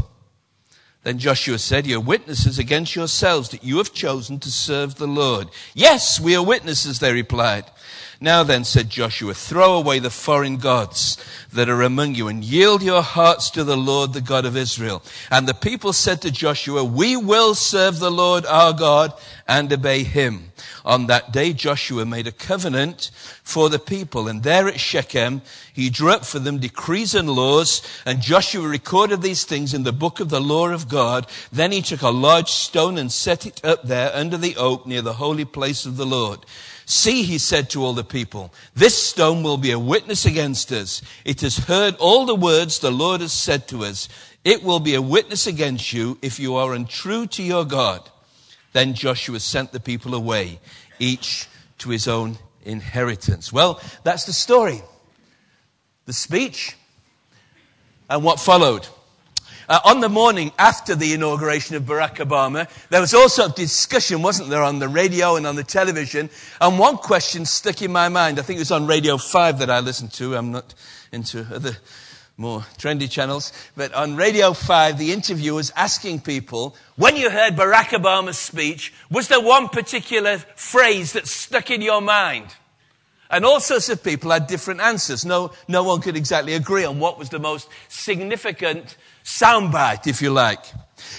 Then 1.03 1.19
Joshua 1.19 1.59
said, 1.59 1.85
You're 1.85 1.99
witnesses 1.99 2.61
against 2.61 2.95
yourselves 2.95 3.49
that 3.49 3.65
you 3.65 3.79
have 3.79 3.93
chosen 3.93 4.39
to 4.39 4.53
serve 4.53 4.95
the 4.95 5.09
Lord. 5.09 5.49
Yes, 5.75 6.21
we 6.21 6.37
are 6.37 6.45
witnesses, 6.45 7.01
they 7.01 7.13
replied. 7.13 7.65
Now 8.23 8.45
then, 8.45 8.63
said 8.63 8.89
Joshua, 8.89 9.35
throw 9.35 9.77
away 9.77 9.99
the 9.99 10.09
foreign 10.09 10.59
gods 10.59 11.17
that 11.53 11.69
are 11.69 11.83
among 11.83 12.15
you 12.15 12.29
and 12.29 12.45
yield 12.45 12.81
your 12.81 13.03
hearts 13.03 13.51
to 13.51 13.65
the 13.65 13.77
Lord, 13.77 14.13
the 14.13 14.21
God 14.21 14.45
of 14.45 14.57
Israel. 14.57 15.03
And 15.29 15.49
the 15.49 15.55
people 15.55 15.93
said 15.93 16.23
to 16.23 16.31
Joshua, 16.31 16.85
we 16.85 17.17
will 17.17 17.57
serve 17.57 17.99
the 17.99 18.13
Lord 18.13 18.47
our 18.47 18.73
God 18.75 19.13
and 19.49 19.73
obey 19.73 20.05
him. 20.05 20.53
On 20.85 21.09
that 21.09 21.33
day, 21.33 21.53
Joshua 21.53 22.07
made 22.07 22.29
a 22.29 22.33
covenant 22.33 23.11
for 23.43 23.69
the 23.69 23.81
people. 23.81 24.29
And 24.29 24.45
there 24.45 24.69
at 24.69 24.79
Shechem, 24.79 25.43
he 25.73 25.91
drew 25.91 26.13
up 26.13 26.25
for 26.25 26.39
them 26.39 26.59
decrees 26.59 27.17
and 27.17 27.29
laws. 27.29 27.83
And 28.07 28.21
Joshua 28.21 28.69
recorded 28.69 29.21
these 29.21 29.43
things 29.43 29.75
in 29.75 29.83
the 29.83 29.93
book 29.93 30.21
of 30.21 30.29
the 30.29 30.41
law 30.41 30.69
of 30.69 30.89
God. 30.89 31.27
Then 31.51 31.73
he 31.73 31.83
took 31.83 32.03
a 32.03 32.11
large 32.11 32.51
stone 32.53 32.99
and 32.99 33.11
set 33.11 33.47
it 33.47 33.65
up 33.65 33.83
there 33.83 34.15
under 34.15 34.37
the 34.37 34.57
oak 34.57 34.87
near 34.87 35.03
the 35.03 35.15
holy 35.15 35.45
place 35.45 35.87
of 35.87 35.97
the 35.97 36.07
Lord. 36.07 36.47
See, 36.85 37.23
he 37.23 37.39
said 37.39 37.71
to 37.71 37.85
all 37.85 37.93
the 37.93 38.05
people, 38.05 38.53
this 38.75 39.01
stone 39.01 39.43
will 39.43 39.57
be 39.57 39.71
a 39.71 39.79
witness 39.79 40.27
against 40.27 40.73
us. 40.73 41.03
It 41.25 41.41
has 41.43 41.57
heard 41.57 41.97
all 41.97 42.27
the 42.27 42.35
words 42.35 42.79
the 42.79 42.91
Lord 42.91 43.21
has 43.21 43.33
said 43.33 43.69
to 43.69 43.85
us. 43.85 44.09
It 44.45 44.63
will 44.63 44.81
be 44.81 44.95
a 44.95 45.03
witness 45.03 45.47
against 45.47 45.93
you 45.93 46.19
if 46.23 46.41
you 46.41 46.57
are 46.57 46.75
untrue 46.75 47.27
to 47.29 47.43
your 47.43 47.65
God. 47.65 48.09
Then 48.73 48.95
Joshua 48.95 49.39
sent 49.39 49.73
the 49.73 49.81
people 49.81 50.15
away, 50.15 50.59
each 50.99 51.49
to 51.79 51.91
his 51.91 52.09
own 52.09 52.39
inheritance. 52.65 53.53
Well, 53.53 53.81
that's 54.03 54.25
the 54.25 54.33
story. 54.33 54.83
The 56.07 56.13
speech 56.13 56.77
and 58.11 58.25
what 58.25 58.41
followed. 58.41 58.87
Uh, 59.73 59.81
on 59.87 60.01
the 60.01 60.09
morning 60.11 60.53
after 60.59 60.95
the 60.95 61.15
inauguration 61.15 61.75
of 61.77 61.85
Barack 61.85 62.17
Obama, 62.17 62.69
there 62.91 63.01
was 63.01 63.15
also 63.15 63.47
a 63.47 63.49
discussion, 63.49 64.21
wasn't 64.21 64.51
there, 64.51 64.63
on 64.63 64.81
the 64.81 64.87
radio 64.87 65.37
and 65.37 65.47
on 65.47 65.57
the 65.57 65.65
television. 65.65 66.29
And 66.61 66.79
one 66.79 66.99
question 66.99 67.47
stuck 67.47 67.81
in 67.81 67.91
my 67.91 68.11
mind. 68.11 68.39
I 68.39 68.43
think 68.43 68.59
it 68.59 68.61
was 68.61 68.71
on 68.71 68.87
Radio 68.87 69.17
5 69.17 69.61
that 69.61 69.71
I 69.71 69.81
listened 69.81 70.13
to. 70.13 70.37
I'm 70.37 70.53
not 70.53 70.75
into 71.11 71.47
other 71.51 71.75
more 72.37 72.67
trendy 72.77 73.11
channels. 73.11 73.51
But 73.75 73.95
on 73.95 74.15
Radio 74.15 74.53
5, 74.53 74.99
the 74.99 75.11
interviewer 75.11 75.57
was 75.57 75.73
asking 75.75 76.21
people, 76.21 76.77
when 76.97 77.17
you 77.17 77.31
heard 77.31 77.57
Barack 77.57 77.99
Obama's 77.99 78.37
speech, 78.37 78.93
was 79.11 79.29
there 79.29 79.41
one 79.41 79.69
particular 79.69 80.37
phrase 80.55 81.15
that 81.15 81.27
stuck 81.27 81.71
in 81.71 81.81
your 81.81 82.03
mind? 82.03 82.49
And 83.31 83.47
all 83.47 83.61
sorts 83.61 83.89
of 83.89 84.05
people 84.05 84.33
had 84.33 84.49
different 84.49 84.83
answers. 84.83 85.25
No, 85.25 85.53
no 85.67 85.83
one 85.83 86.03
could 86.03 86.19
exactly 86.19 86.53
agree 86.53 86.85
on 86.85 86.99
what 86.99 87.19
was 87.19 87.31
the 87.31 87.39
most 87.39 87.71
significant 87.89 88.99
soundbite, 89.25 90.07
if 90.07 90.23
you 90.23 90.31
like. 90.31 90.65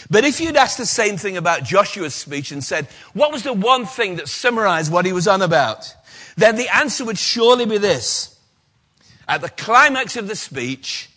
But 0.09 0.23
if 0.23 0.39
you'd 0.39 0.55
asked 0.55 0.77
the 0.77 0.85
same 0.85 1.17
thing 1.17 1.37
about 1.37 1.63
Joshua's 1.63 2.15
speech 2.15 2.51
and 2.51 2.63
said, 2.63 2.87
what 3.13 3.31
was 3.31 3.43
the 3.43 3.53
one 3.53 3.85
thing 3.85 4.15
that 4.17 4.27
summarized 4.27 4.91
what 4.91 5.05
he 5.05 5.13
was 5.13 5.27
on 5.27 5.41
about? 5.41 5.93
Then 6.35 6.55
the 6.55 6.73
answer 6.73 7.05
would 7.05 7.17
surely 7.17 7.65
be 7.65 7.77
this. 7.77 8.39
At 9.27 9.41
the 9.41 9.49
climax 9.49 10.17
of 10.17 10.27
the 10.27 10.35
speech, 10.35 11.09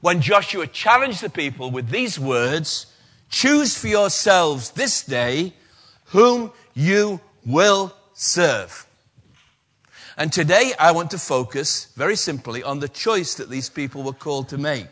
when 0.00 0.20
Joshua 0.20 0.66
challenged 0.66 1.22
the 1.22 1.30
people 1.30 1.70
with 1.70 1.90
these 1.90 2.18
words, 2.18 2.86
choose 3.30 3.76
for 3.76 3.88
yourselves 3.88 4.70
this 4.70 5.04
day 5.04 5.52
whom 6.06 6.52
you 6.74 7.20
will 7.44 7.94
serve. 8.14 8.86
And 10.16 10.32
today 10.32 10.72
I 10.78 10.92
want 10.92 11.10
to 11.12 11.18
focus 11.18 11.92
very 11.96 12.16
simply 12.16 12.62
on 12.62 12.80
the 12.80 12.88
choice 12.88 13.34
that 13.34 13.50
these 13.50 13.68
people 13.68 14.02
were 14.02 14.12
called 14.12 14.48
to 14.50 14.58
make. 14.58 14.88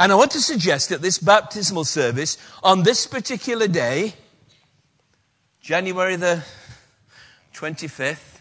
And 0.00 0.10
I 0.10 0.14
want 0.14 0.30
to 0.30 0.40
suggest 0.40 0.88
that 0.88 1.02
this 1.02 1.18
baptismal 1.18 1.84
service 1.84 2.38
on 2.62 2.84
this 2.84 3.06
particular 3.06 3.68
day, 3.68 4.14
January 5.60 6.16
the 6.16 6.42
25th, 7.52 8.40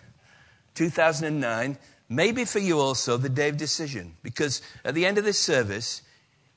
2009, 0.75 1.77
may 2.07 2.31
be 2.31 2.45
for 2.45 2.59
you 2.59 2.79
also 2.79 3.17
the 3.17 3.27
day 3.27 3.49
of 3.49 3.57
decision. 3.57 4.15
Because 4.23 4.61
at 4.85 4.95
the 4.95 5.05
end 5.05 5.17
of 5.17 5.25
this 5.25 5.37
service, 5.37 6.01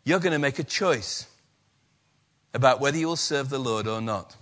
you're 0.05 0.21
going 0.21 0.35
to 0.35 0.39
make 0.39 0.61
a 0.61 0.65
choice 0.65 1.27
about 2.55 2.81
whether 2.81 2.97
you 2.97 3.09
will 3.09 3.17
serve 3.17 3.49
the 3.49 3.59
Lord 3.59 3.89
or 3.89 4.01
not. 4.01 4.37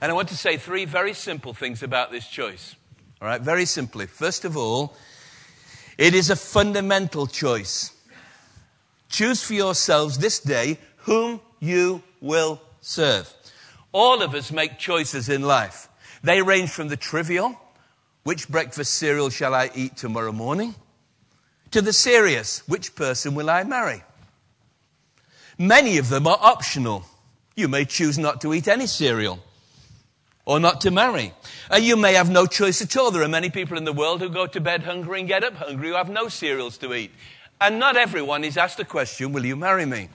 And 0.00 0.12
I 0.12 0.14
want 0.14 0.28
to 0.28 0.36
say 0.36 0.58
three 0.58 0.84
very 0.84 1.12
simple 1.12 1.54
things 1.54 1.82
about 1.82 2.12
this 2.12 2.28
choice. 2.28 2.76
All 3.20 3.26
right, 3.26 3.40
very 3.40 3.64
simply. 3.64 4.06
First 4.06 4.44
of 4.44 4.56
all, 4.56 4.96
it 5.98 6.14
is 6.14 6.30
a 6.30 6.36
fundamental 6.36 7.26
choice. 7.26 7.93
Choose 9.08 9.42
for 9.42 9.54
yourselves 9.54 10.18
this 10.18 10.40
day 10.40 10.78
whom 10.98 11.40
you 11.60 12.02
will 12.20 12.60
serve. 12.80 13.32
All 13.92 14.22
of 14.22 14.34
us 14.34 14.50
make 14.50 14.78
choices 14.78 15.28
in 15.28 15.42
life. 15.42 15.88
They 16.22 16.42
range 16.42 16.70
from 16.70 16.88
the 16.88 16.96
trivial, 16.96 17.58
which 18.24 18.48
breakfast 18.48 18.94
cereal 18.94 19.30
shall 19.30 19.54
I 19.54 19.70
eat 19.74 19.96
tomorrow 19.96 20.32
morning, 20.32 20.74
to 21.70 21.82
the 21.82 21.92
serious, 21.92 22.66
which 22.66 22.94
person 22.94 23.34
will 23.34 23.50
I 23.50 23.64
marry? 23.64 24.02
Many 25.58 25.98
of 25.98 26.08
them 26.08 26.26
are 26.26 26.38
optional. 26.40 27.04
You 27.54 27.68
may 27.68 27.84
choose 27.84 28.18
not 28.18 28.40
to 28.40 28.52
eat 28.54 28.66
any 28.66 28.86
cereal 28.86 29.38
or 30.44 30.60
not 30.60 30.80
to 30.82 30.90
marry. 30.90 31.32
And 31.70 31.84
you 31.84 31.96
may 31.96 32.14
have 32.14 32.30
no 32.30 32.46
choice 32.46 32.82
at 32.82 32.96
all. 32.96 33.10
There 33.10 33.22
are 33.22 33.28
many 33.28 33.50
people 33.50 33.78
in 33.78 33.84
the 33.84 33.92
world 33.92 34.20
who 34.20 34.28
go 34.28 34.46
to 34.46 34.60
bed 34.60 34.82
hungry 34.82 35.20
and 35.20 35.28
get 35.28 35.44
up 35.44 35.54
hungry 35.54 35.88
who 35.88 35.94
have 35.94 36.10
no 36.10 36.28
cereals 36.28 36.76
to 36.78 36.94
eat. 36.94 37.12
And 37.64 37.78
not 37.78 37.96
everyone 37.96 38.44
is 38.44 38.58
asked 38.58 38.76
the 38.76 38.84
question, 38.84 39.32
Will 39.32 39.46
you 39.46 39.56
marry 39.56 39.86
me? 39.86 40.10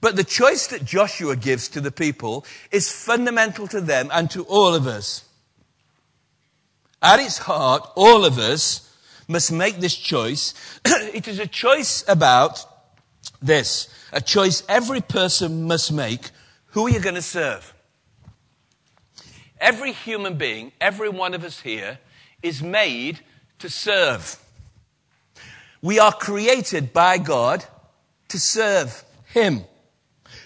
But 0.00 0.16
the 0.16 0.24
choice 0.24 0.66
that 0.66 0.84
Joshua 0.84 1.36
gives 1.36 1.68
to 1.68 1.80
the 1.80 1.92
people 1.92 2.44
is 2.72 2.90
fundamental 2.90 3.68
to 3.68 3.80
them 3.80 4.10
and 4.12 4.28
to 4.32 4.42
all 4.42 4.74
of 4.74 4.88
us. 4.88 5.24
At 7.00 7.20
its 7.20 7.38
heart, 7.38 7.88
all 7.94 8.24
of 8.24 8.36
us 8.36 8.92
must 9.28 9.52
make 9.52 9.78
this 9.78 9.94
choice. 9.94 10.54
it 10.84 11.28
is 11.28 11.38
a 11.38 11.46
choice 11.46 12.04
about 12.08 12.64
this. 13.40 13.88
A 14.12 14.20
choice 14.20 14.64
every 14.68 15.00
person 15.00 15.68
must 15.68 15.92
make. 15.92 16.30
Who 16.72 16.86
are 16.86 16.90
you 16.90 16.98
going 16.98 17.14
to 17.14 17.22
serve? 17.22 17.74
Every 19.60 19.92
human 19.92 20.36
being, 20.36 20.72
every 20.80 21.10
one 21.10 21.34
of 21.34 21.44
us 21.44 21.60
here, 21.60 22.00
is 22.42 22.60
made 22.60 23.20
to 23.60 23.70
serve. 23.70 24.36
We 25.82 25.98
are 25.98 26.12
created 26.12 26.92
by 26.92 27.18
God 27.18 27.64
to 28.28 28.38
serve 28.38 29.04
Him, 29.26 29.64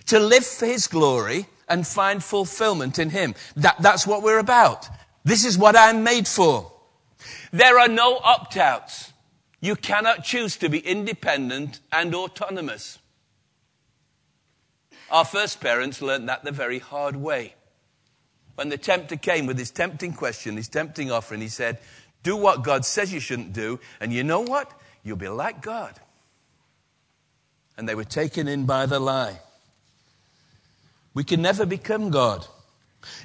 to 0.07 0.19
live 0.19 0.45
for 0.45 0.67
His 0.67 0.87
glory 0.87 1.47
and 1.69 1.87
find 1.87 2.23
fulfillment 2.23 2.99
in 2.99 3.11
Him. 3.11 3.35
That, 3.57 3.81
that's 3.81 4.07
what 4.07 4.23
we're 4.23 4.39
about. 4.39 4.89
This 5.25 5.45
is 5.45 5.57
what 5.57 5.77
I'm 5.77 6.03
made 6.03 6.29
for. 6.29 6.71
There 7.53 7.79
are 7.79 7.89
no 7.89 8.19
opt 8.19 8.57
outs. 8.57 9.13
You 9.61 9.77
cannot 9.77 10.25
choose 10.25 10.57
to 10.57 10.69
be 10.69 10.79
independent 10.79 11.81
and 11.93 12.15
autonomous. 12.15 12.99
Our 15.11 15.25
first 15.25 15.61
parents 15.61 16.03
learned 16.03 16.29
that 16.29 16.43
the 16.43 16.51
very 16.51 16.79
hard 16.79 17.17
way. 17.17 17.55
When 18.55 18.71
the 18.71 18.79
tempter 18.79 19.17
came 19.17 19.47
with 19.47 19.59
his 19.59 19.71
tempting 19.71 20.15
question, 20.15 20.57
his 20.57 20.69
tempting 20.69 21.11
offer, 21.11 21.35
and 21.35 21.43
he 21.43 21.49
said, 21.49 21.79
Do 22.23 22.37
what 22.37 22.65
God 22.65 22.85
says 22.85 23.13
you 23.13 23.21
shouldn't 23.21 23.53
do, 23.53 23.79
and 24.01 24.13
you 24.13 24.25
know 24.25 24.41
what? 24.41 24.71
You'll 25.03 25.17
be 25.17 25.29
like 25.29 25.63
God. 25.63 25.99
And 27.77 27.89
they 27.89 27.95
were 27.95 28.05
taken 28.05 28.49
in 28.49 28.67
by 28.67 28.87
the 28.87 29.01
lie. 29.01 29.41
We 31.15 31.25
can 31.25 31.43
never 31.43 31.67
become 31.67 32.11
God. 32.11 32.47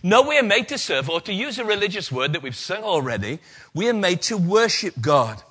No, 0.01 0.24
we 0.24 0.38
are 0.38 0.43
made 0.43 0.67
to 0.69 0.77
serve, 0.77 1.10
or 1.10 1.22
to 1.22 1.34
use 1.34 1.60
a 1.60 1.65
religious 1.65 2.12
word 2.12 2.34
that 2.34 2.41
we've 2.41 2.55
sung 2.55 2.84
already, 2.84 3.39
we 3.75 3.88
are 3.89 3.93
made 3.93 4.22
to 4.24 4.38
worship 4.38 4.96
God. 5.00 5.43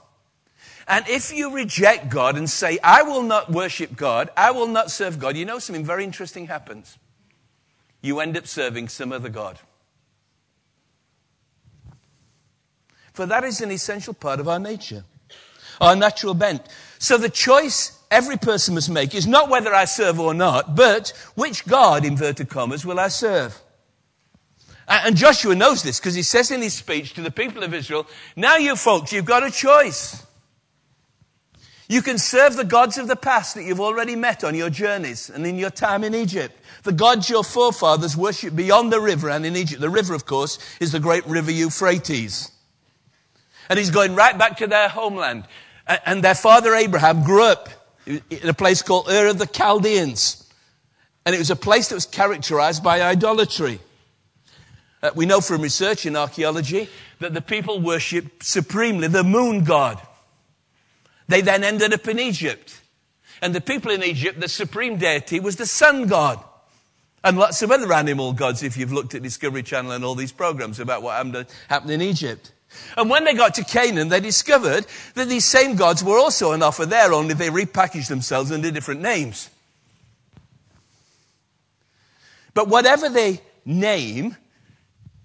And 0.88 1.06
if 1.09 1.33
you 1.33 1.54
reject 1.54 2.09
God 2.09 2.37
and 2.37 2.49
say, 2.49 2.78
I 2.83 3.02
will 3.02 3.23
not 3.23 3.50
worship 3.50 3.97
God, 3.97 4.30
I 4.37 4.50
will 4.50 4.66
not 4.66 4.90
serve 4.90 5.18
God, 5.18 5.37
you 5.37 5.45
know 5.45 5.59
something 5.59 5.85
very 5.85 6.04
interesting 6.04 6.47
happens. 6.47 6.99
You 8.02 8.21
end 8.21 8.37
up 8.37 8.47
serving 8.47 8.88
some 8.88 9.12
other 9.12 9.28
God. 9.28 9.59
For 13.12 13.26
that 13.26 13.45
is 13.45 13.61
an 13.61 13.71
essential 13.71 14.14
part 14.14 14.40
of 14.40 14.49
our 14.49 14.59
nature 14.59 15.04
our 15.80 15.97
natural 15.97 16.35
bent. 16.35 16.62
So 16.99 17.18
the 17.18 17.28
choice 17.28 17.99
every 18.11 18.37
person 18.37 18.75
must 18.75 18.90
make 18.90 19.14
is 19.14 19.26
not 19.26 19.49
whether 19.49 19.75
I 19.75 19.85
serve 19.85 20.21
or 20.21 20.35
not, 20.35 20.76
but 20.76 21.12
which 21.35 21.66
God, 21.66 22.04
inverted 22.04 22.49
commas, 22.49 22.85
will 22.85 23.00
I 23.00 23.09
serve? 23.09 23.61
And 24.88 25.16
Joshua 25.16 25.54
knows 25.54 25.83
this 25.83 25.99
because 25.99 26.14
he 26.14 26.23
says 26.23 26.50
in 26.50 26.62
his 26.62 26.75
speech 26.75 27.14
to 27.14 27.23
the 27.23 27.30
people 27.30 27.64
of 27.64 27.75
Israel, 27.75 28.06
now 28.37 28.56
you 28.56 28.76
folks, 28.76 29.12
you've 29.12 29.25
got 29.25 29.42
a 29.42 29.50
choice. 29.50 30.25
You 31.88 32.02
can 32.02 32.18
serve 32.18 32.56
the 32.56 32.64
gods 32.64 32.99
of 32.99 33.06
the 33.06 33.16
past 33.16 33.54
that 33.54 33.64
you've 33.64 33.80
already 33.80 34.16
met 34.16 34.42
on 34.42 34.54
your 34.54 34.71
journeys 34.71 35.30
and 35.30 35.47
in 35.47 35.56
your 35.56 35.71
time 35.71 36.02
in 36.02 36.14
Egypt. 36.14 36.56
The 36.83 36.92
gods 36.92 37.30
your 37.30 37.45
forefathers 37.45 38.16
worshipped 38.16 38.56
beyond 38.56 38.92
the 38.92 39.00
river 39.00 39.30
and 39.30 39.47
in 39.47 39.56
Egypt. 39.56 39.80
The 39.80 39.90
river, 39.90 40.14
of 40.14 40.26
course, 40.26 40.59
is 40.80 40.92
the 40.92 41.00
great 41.00 41.25
river 41.26 41.50
Euphrates. 41.50 42.50
And 43.68 43.78
he's 43.78 43.90
going 43.90 44.14
right 44.14 44.37
back 44.37 44.59
to 44.59 44.66
their 44.66 44.88
homeland. 44.88 45.45
And 45.87 46.23
their 46.23 46.35
father 46.35 46.75
Abraham 46.75 47.23
grew 47.23 47.45
up 47.45 47.69
in 48.07 48.49
a 48.49 48.55
place 48.55 48.83
called 48.83 49.09
Ur 49.09 49.28
of 49.28 49.38
the 49.38 49.47
Chaldeans. 49.47 50.49
And 51.25 51.35
it 51.35 51.38
was 51.38 51.50
a 51.50 51.57
place 51.57 51.88
that 51.88 51.95
was 51.95 52.07
characterized 52.07 52.83
by 52.83 53.02
idolatry. 53.02 53.81
Uh, 55.02 55.11
we 55.14 55.26
know 55.26 55.40
from 55.40 55.61
research 55.61 56.07
in 56.07 56.16
archaeology 56.16 56.88
that 57.21 57.35
the 57.35 57.40
people 57.40 57.81
worshipped 57.81 58.45
supremely 58.45 59.09
the 59.09 59.25
moon 59.25 59.64
god. 59.64 60.00
They 61.28 61.40
then 61.40 61.64
ended 61.64 61.93
up 61.93 62.07
in 62.09 62.19
Egypt. 62.19 62.81
And 63.43 63.55
the 63.55 63.61
people 63.61 63.90
in 63.90 64.02
Egypt, 64.02 64.40
the 64.40 64.49
supreme 64.49 64.97
deity 64.97 65.40
was 65.40 65.57
the 65.57 65.66
sun 65.66 66.07
god. 66.07 66.43
And 67.23 67.37
lots 67.37 67.61
of 67.62 67.71
other 67.71 67.93
animal 67.93 68.33
gods, 68.33 68.62
if 68.62 68.76
you've 68.76 68.93
looked 68.93 69.14
at 69.14 69.23
Discovery 69.23 69.62
Channel 69.62 69.93
and 69.93 70.05
all 70.05 70.14
these 70.14 70.33
programs 70.33 70.78
about 70.78 71.02
what 71.02 71.16
happened 71.69 71.90
in 71.90 72.00
Egypt. 72.00 72.52
And 72.97 73.11
when 73.11 73.25
they 73.25 73.35
got 73.35 73.54
to 73.54 73.64
Canaan, 73.64 74.09
they 74.09 74.21
discovered 74.21 74.87
that 75.14 75.28
these 75.28 75.45
same 75.45 75.76
gods 75.76 76.02
were 76.02 76.18
also 76.18 76.52
an 76.52 76.62
offer 76.62 76.87
there, 76.87 77.12
only 77.12 77.35
they 77.35 77.49
repackaged 77.49 78.09
themselves 78.09 78.52
under 78.52 78.71
different 78.71 79.00
names. 79.00 79.50
But 82.54 82.68
whatever 82.68 83.09
they 83.09 83.40
name, 83.64 84.37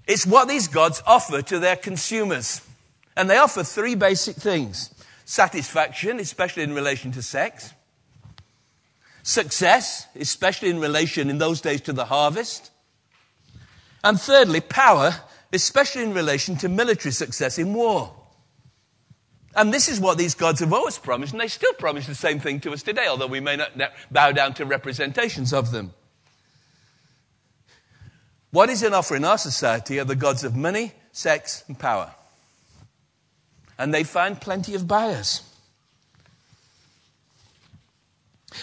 it's 0.06 0.26
what 0.26 0.48
these 0.48 0.68
gods 0.68 1.02
offer 1.06 1.42
to 1.42 1.60
their 1.60 1.78
consumers. 1.78 2.62
And 3.16 3.30
they 3.30 3.38
offer 3.38 3.64
three 3.64 3.96
basic 3.96 4.36
things 4.36 4.94
satisfaction, 5.26 6.20
especially 6.20 6.64
in 6.64 6.74
relation 6.74 7.14
to 7.14 7.22
sex, 7.22 7.74
success, 9.24 10.08
especially 10.20 10.70
in 10.70 10.80
relation 10.80 11.30
in 11.30 11.38
those 11.38 11.62
days 11.62 11.80
to 11.82 11.94
the 11.94 12.06
harvest, 12.06 12.72
and 14.04 14.20
thirdly, 14.20 14.62
power, 14.62 15.14
especially 15.54 16.04
in 16.04 16.14
relation 16.14 16.56
to 16.58 16.70
military 16.70 17.12
success 17.12 17.58
in 17.58 17.74
war. 17.74 18.14
And 19.56 19.74
this 19.74 19.90
is 19.90 20.00
what 20.00 20.18
these 20.18 20.34
gods 20.34 20.62
have 20.62 20.72
always 20.72 20.98
promised, 20.98 21.34
and 21.34 21.42
they 21.42 21.48
still 21.48 21.74
promise 21.74 22.08
the 22.08 22.16
same 22.16 22.40
thing 22.40 22.62
to 22.62 22.72
us 22.72 22.84
today, 22.84 23.08
although 23.08 23.28
we 23.28 23.42
may 23.42 23.58
not 23.58 23.72
bow 24.10 24.32
down 24.32 24.54
to 24.56 24.66
representations 24.66 25.54
of 25.54 25.72
them. 25.72 25.94
What 28.52 28.70
is 28.70 28.84
in 28.84 28.94
offer 28.94 29.16
in 29.16 29.26
our 29.26 29.38
society 29.38 30.00
are 30.00 30.06
the 30.06 30.16
gods 30.16 30.44
of 30.44 30.56
money, 30.56 30.94
sex, 31.12 31.64
and 31.68 31.78
power. 31.78 32.12
And 33.78 33.94
they 33.94 34.04
find 34.04 34.40
plenty 34.40 34.76
of 34.76 34.88
buyers. 34.88 35.44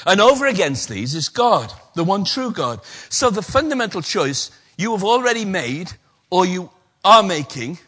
And 0.07 0.21
over 0.21 0.47
against 0.47 0.89
these 0.89 1.15
is 1.15 1.29
God, 1.29 1.73
the 1.95 2.05
one 2.05 2.25
true 2.25 2.51
God. 2.51 2.81
So 3.09 3.31
the 3.31 3.43
fundamental 3.43 4.03
choice 4.03 4.51
you 4.77 4.93
have 4.93 5.05
already 5.05 5.45
made, 5.45 5.93
or 6.31 6.47
you 6.47 6.71
are 7.09 7.23
making, 7.23 7.79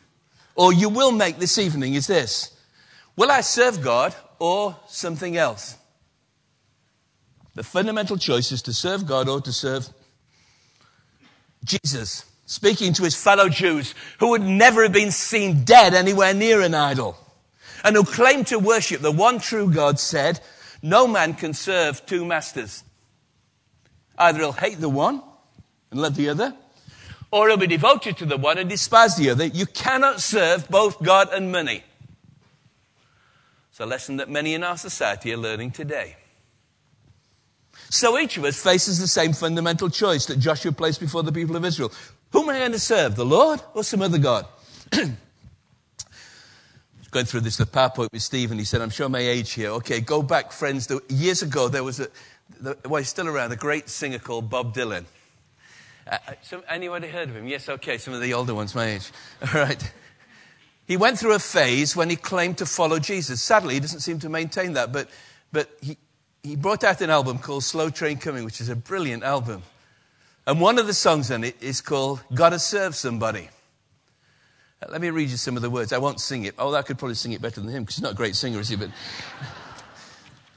or 0.54 0.72
you 0.72 0.88
will 0.88 1.12
make 1.12 1.36
this 1.36 1.58
evening 1.58 1.92
is 1.92 2.06
this. 2.06 2.58
Will 3.16 3.30
I 3.30 3.42
serve 3.42 3.82
God 3.82 4.14
or 4.38 4.74
something 4.88 5.36
else? 5.36 5.76
The 7.54 7.62
fundamental 7.62 8.16
choice 8.16 8.50
is 8.50 8.62
to 8.62 8.72
serve 8.72 9.06
God 9.06 9.28
or 9.28 9.42
to 9.42 9.52
serve 9.52 9.90
Jesus, 11.62 12.24
speaking 12.46 12.94
to 12.94 13.02
his 13.02 13.14
fellow 13.14 13.50
Jews 13.50 13.94
who 14.20 14.30
would 14.30 14.40
never 14.40 14.84
have 14.84 14.92
been 14.92 15.10
seen 15.10 15.64
dead 15.64 15.92
anywhere 15.92 16.32
near 16.32 16.62
an 16.62 16.74
idol 16.74 17.18
and 17.84 17.96
who 17.96 18.04
claimed 18.04 18.46
to 18.46 18.58
worship 18.58 19.02
the 19.02 19.12
one 19.12 19.38
true 19.38 19.70
God 19.70 20.00
said, 20.00 20.40
no 20.80 21.06
man 21.06 21.34
can 21.34 21.52
serve 21.52 22.06
two 22.06 22.24
masters. 22.24 22.84
Either 24.16 24.38
he'll 24.38 24.52
hate 24.52 24.80
the 24.80 24.88
one 24.88 25.22
and 25.90 26.00
love 26.00 26.14
the 26.14 26.30
other, 26.30 26.54
or 27.30 27.48
he'll 27.48 27.56
be 27.56 27.66
devoted 27.66 28.16
to 28.18 28.26
the 28.26 28.36
one 28.36 28.58
and 28.58 28.68
despise 28.68 29.16
the 29.16 29.30
other. 29.30 29.46
You 29.46 29.66
cannot 29.66 30.20
serve 30.20 30.68
both 30.68 31.02
God 31.02 31.28
and 31.32 31.52
money. 31.52 31.84
It's 33.70 33.80
a 33.80 33.86
lesson 33.86 34.16
that 34.16 34.28
many 34.28 34.54
in 34.54 34.64
our 34.64 34.76
society 34.76 35.32
are 35.32 35.36
learning 35.36 35.70
today. 35.72 36.16
So 37.88 38.18
each 38.18 38.36
of 38.36 38.44
us 38.44 38.62
faces 38.62 39.00
the 39.00 39.08
same 39.08 39.32
fundamental 39.32 39.88
choice 39.90 40.26
that 40.26 40.38
Joshua 40.38 40.72
placed 40.72 41.00
before 41.00 41.22
the 41.22 41.32
people 41.32 41.56
of 41.56 41.64
Israel. 41.64 41.92
Whom 42.32 42.48
am 42.48 42.56
I 42.56 42.58
going 42.60 42.72
to 42.72 42.78
serve, 42.78 43.16
the 43.16 43.24
Lord 43.24 43.60
or 43.74 43.82
some 43.82 44.02
other 44.02 44.18
God? 44.18 44.46
going 47.10 47.26
through 47.26 47.40
this 47.40 47.56
the 47.56 47.64
PowerPoint 47.64 48.12
with 48.12 48.22
Steve, 48.22 48.50
and 48.50 48.60
he 48.60 48.64
said, 48.64 48.80
I'm 48.80 48.90
showing 48.90 49.12
my 49.12 49.18
age 49.18 49.52
here. 49.52 49.70
Okay, 49.70 50.00
go 50.00 50.22
back, 50.22 50.52
friends. 50.52 50.88
Years 51.08 51.42
ago, 51.42 51.68
there 51.68 51.82
was 51.82 52.00
a, 52.00 52.08
well, 52.84 52.98
he's 52.98 53.08
still 53.08 53.28
around, 53.28 53.52
a 53.52 53.56
great 53.56 53.88
singer 53.88 54.18
called 54.18 54.48
Bob 54.48 54.74
Dylan. 54.74 55.04
Uh, 56.10 56.18
uh 56.26 56.32
some, 56.42 56.62
anybody 56.68 57.08
heard 57.08 57.28
of 57.28 57.36
him? 57.36 57.46
Yes, 57.46 57.68
okay, 57.68 57.96
some 57.96 58.12
of 58.12 58.20
the 58.20 58.34
older 58.34 58.54
ones 58.54 58.74
my 58.74 58.86
age. 58.86 59.10
All 59.54 59.60
right. 59.60 59.92
He 60.86 60.96
went 60.96 61.18
through 61.18 61.34
a 61.34 61.38
phase 61.38 61.94
when 61.94 62.10
he 62.10 62.16
claimed 62.16 62.58
to 62.58 62.66
follow 62.66 62.98
Jesus. 62.98 63.40
Sadly, 63.40 63.74
he 63.74 63.80
doesn't 63.80 64.00
seem 64.00 64.18
to 64.20 64.28
maintain 64.28 64.72
that, 64.72 64.92
but, 64.92 65.08
but 65.52 65.70
he, 65.80 65.96
he 66.42 66.56
brought 66.56 66.82
out 66.82 67.00
an 67.00 67.10
album 67.10 67.38
called 67.38 67.62
Slow 67.62 67.90
Train 67.90 68.18
Coming, 68.18 68.44
which 68.44 68.60
is 68.60 68.68
a 68.68 68.74
brilliant 68.74 69.22
album. 69.22 69.62
And 70.46 70.60
one 70.60 70.80
of 70.80 70.88
the 70.88 70.94
songs 70.94 71.30
in 71.30 71.44
it 71.44 71.62
is 71.62 71.80
called 71.80 72.22
Gotta 72.34 72.58
Serve 72.58 72.96
Somebody. 72.96 73.48
Let 74.88 75.00
me 75.00 75.10
read 75.10 75.28
you 75.28 75.36
some 75.36 75.56
of 75.56 75.62
the 75.62 75.70
words. 75.70 75.92
I 75.92 75.98
won't 75.98 76.20
sing 76.20 76.44
it. 76.44 76.54
Oh, 76.58 76.74
I 76.74 76.82
could 76.82 76.98
probably 76.98 77.14
sing 77.14 77.32
it 77.32 77.42
better 77.42 77.60
than 77.60 77.70
him 77.70 77.82
because 77.82 77.96
he's 77.96 78.02
not 78.02 78.12
a 78.12 78.16
great 78.16 78.34
singer, 78.34 78.58
is 78.58 78.70
he? 78.70 78.76
But 78.76 78.90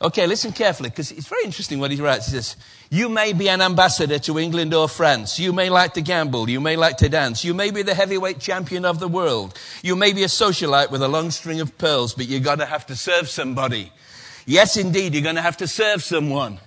okay, 0.04 0.28
listen 0.28 0.52
carefully 0.52 0.90
because 0.90 1.12
it's 1.12 1.28
very 1.28 1.46
interesting 1.46 1.80
what 1.80 1.92
he 1.92 2.02
writes. 2.02 2.28
He 2.28 2.34
says, 2.34 2.56
"You 2.90 3.10
may 3.10 3.34
be 3.34 3.50
an 3.50 3.62
ambassador 3.62 4.20
to 4.20 4.38
England 4.38 4.74
or 4.74 4.90
France. 4.90 5.40
You 5.40 5.54
may 5.54 5.70
like 5.70 5.94
to 5.94 6.02
gamble. 6.02 6.50
You 6.50 6.60
may 6.60 6.76
like 6.76 6.98
to 6.98 7.10
dance. 7.10 7.44
You 7.44 7.54
may 7.54 7.72
be 7.72 7.82
the 7.82 7.96
heavyweight 7.96 8.40
champion 8.40 8.86
of 8.86 9.00
the 9.00 9.08
world. 9.08 9.58
You 9.82 9.96
may 9.96 10.14
be 10.14 10.24
a 10.24 10.28
socialite 10.28 10.92
with 10.92 11.02
a 11.02 11.08
long 11.08 11.32
string 11.32 11.62
of 11.62 11.78
pearls, 11.78 12.14
but 12.14 12.28
you're 12.28 12.40
gonna 12.42 12.66
have 12.66 12.86
to 12.88 12.96
serve 12.96 13.30
somebody. 13.30 13.92
Yes, 14.46 14.76
indeed, 14.76 15.14
you're 15.14 15.24
gonna 15.24 15.42
have 15.42 15.58
to 15.58 15.68
serve 15.68 16.04
someone." 16.04 16.60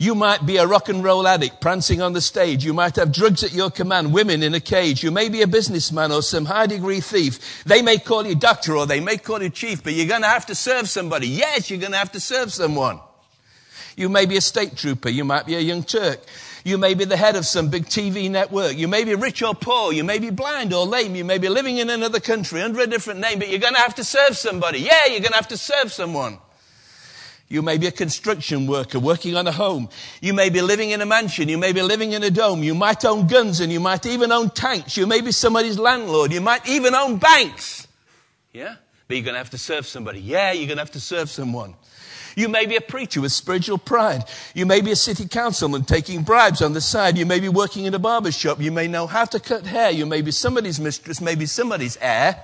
You 0.00 0.14
might 0.14 0.46
be 0.46 0.56
a 0.56 0.66
rock 0.66 0.88
and 0.88 1.04
roll 1.04 1.28
addict 1.28 1.60
prancing 1.60 2.00
on 2.00 2.14
the 2.14 2.22
stage. 2.22 2.64
You 2.64 2.72
might 2.72 2.96
have 2.96 3.12
drugs 3.12 3.44
at 3.44 3.52
your 3.52 3.70
command, 3.70 4.14
women 4.14 4.42
in 4.42 4.54
a 4.54 4.60
cage. 4.60 5.04
You 5.04 5.10
may 5.10 5.28
be 5.28 5.42
a 5.42 5.46
businessman 5.46 6.10
or 6.10 6.22
some 6.22 6.46
high 6.46 6.68
degree 6.68 7.00
thief. 7.00 7.64
They 7.64 7.82
may 7.82 7.98
call 7.98 8.26
you 8.26 8.34
doctor 8.34 8.78
or 8.78 8.86
they 8.86 9.00
may 9.00 9.18
call 9.18 9.42
you 9.42 9.50
chief, 9.50 9.84
but 9.84 9.92
you're 9.92 10.08
going 10.08 10.22
to 10.22 10.28
have 10.28 10.46
to 10.46 10.54
serve 10.54 10.88
somebody. 10.88 11.28
Yes, 11.28 11.68
you're 11.68 11.78
going 11.78 11.92
to 11.92 11.98
have 11.98 12.12
to 12.12 12.20
serve 12.20 12.50
someone. 12.50 12.98
You 13.94 14.08
may 14.08 14.24
be 14.24 14.38
a 14.38 14.40
state 14.40 14.74
trooper. 14.74 15.10
You 15.10 15.22
might 15.22 15.44
be 15.44 15.56
a 15.56 15.60
young 15.60 15.82
Turk. 15.82 16.20
You 16.64 16.78
may 16.78 16.94
be 16.94 17.04
the 17.04 17.18
head 17.18 17.36
of 17.36 17.44
some 17.44 17.68
big 17.68 17.84
TV 17.84 18.30
network. 18.30 18.78
You 18.78 18.88
may 18.88 19.04
be 19.04 19.14
rich 19.14 19.42
or 19.42 19.54
poor. 19.54 19.92
You 19.92 20.02
may 20.02 20.18
be 20.18 20.30
blind 20.30 20.72
or 20.72 20.86
lame. 20.86 21.14
You 21.14 21.26
may 21.26 21.36
be 21.36 21.50
living 21.50 21.76
in 21.76 21.90
another 21.90 22.20
country 22.20 22.62
under 22.62 22.80
a 22.80 22.86
different 22.86 23.20
name, 23.20 23.38
but 23.38 23.50
you're 23.50 23.58
going 23.58 23.74
to 23.74 23.80
have 23.80 23.96
to 23.96 24.04
serve 24.04 24.38
somebody. 24.38 24.78
Yeah, 24.80 25.08
you're 25.08 25.20
going 25.20 25.32
to 25.32 25.36
have 25.36 25.48
to 25.48 25.58
serve 25.58 25.92
someone. 25.92 26.38
You 27.50 27.62
may 27.62 27.78
be 27.78 27.88
a 27.88 27.92
construction 27.92 28.68
worker 28.68 29.00
working 29.00 29.34
on 29.36 29.48
a 29.48 29.52
home. 29.52 29.88
You 30.22 30.32
may 30.32 30.50
be 30.50 30.62
living 30.62 30.90
in 30.90 31.00
a 31.00 31.06
mansion. 31.06 31.48
You 31.48 31.58
may 31.58 31.72
be 31.72 31.82
living 31.82 32.12
in 32.12 32.22
a 32.22 32.30
dome. 32.30 32.62
You 32.62 32.76
might 32.76 33.04
own 33.04 33.26
guns 33.26 33.58
and 33.58 33.72
you 33.72 33.80
might 33.80 34.06
even 34.06 34.30
own 34.30 34.50
tanks. 34.50 34.96
You 34.96 35.04
may 35.04 35.20
be 35.20 35.32
somebody's 35.32 35.76
landlord. 35.76 36.32
You 36.32 36.40
might 36.40 36.68
even 36.68 36.94
own 36.94 37.16
banks. 37.16 37.88
Yeah? 38.52 38.76
But 39.08 39.16
you're 39.16 39.24
going 39.24 39.34
to 39.34 39.38
have 39.38 39.50
to 39.50 39.58
serve 39.58 39.84
somebody. 39.84 40.20
Yeah, 40.20 40.52
you're 40.52 40.68
going 40.68 40.76
to 40.76 40.82
have 40.82 40.92
to 40.92 41.00
serve 41.00 41.28
someone. 41.28 41.74
You 42.36 42.48
may 42.48 42.66
be 42.66 42.76
a 42.76 42.80
preacher 42.80 43.20
with 43.20 43.32
spiritual 43.32 43.78
pride. 43.78 44.22
You 44.54 44.64
may 44.64 44.80
be 44.80 44.92
a 44.92 44.96
city 44.96 45.26
councilman 45.26 45.82
taking 45.82 46.22
bribes 46.22 46.62
on 46.62 46.72
the 46.72 46.80
side. 46.80 47.18
You 47.18 47.26
may 47.26 47.40
be 47.40 47.48
working 47.48 47.84
in 47.84 47.94
a 47.94 47.98
barber 47.98 48.30
shop. 48.30 48.60
You 48.60 48.70
may 48.70 48.86
know 48.86 49.08
how 49.08 49.24
to 49.24 49.40
cut 49.40 49.66
hair. 49.66 49.90
You 49.90 50.06
may 50.06 50.22
be 50.22 50.30
somebody's 50.30 50.78
mistress, 50.78 51.20
maybe 51.20 51.46
somebody's 51.46 51.98
heir. 52.00 52.40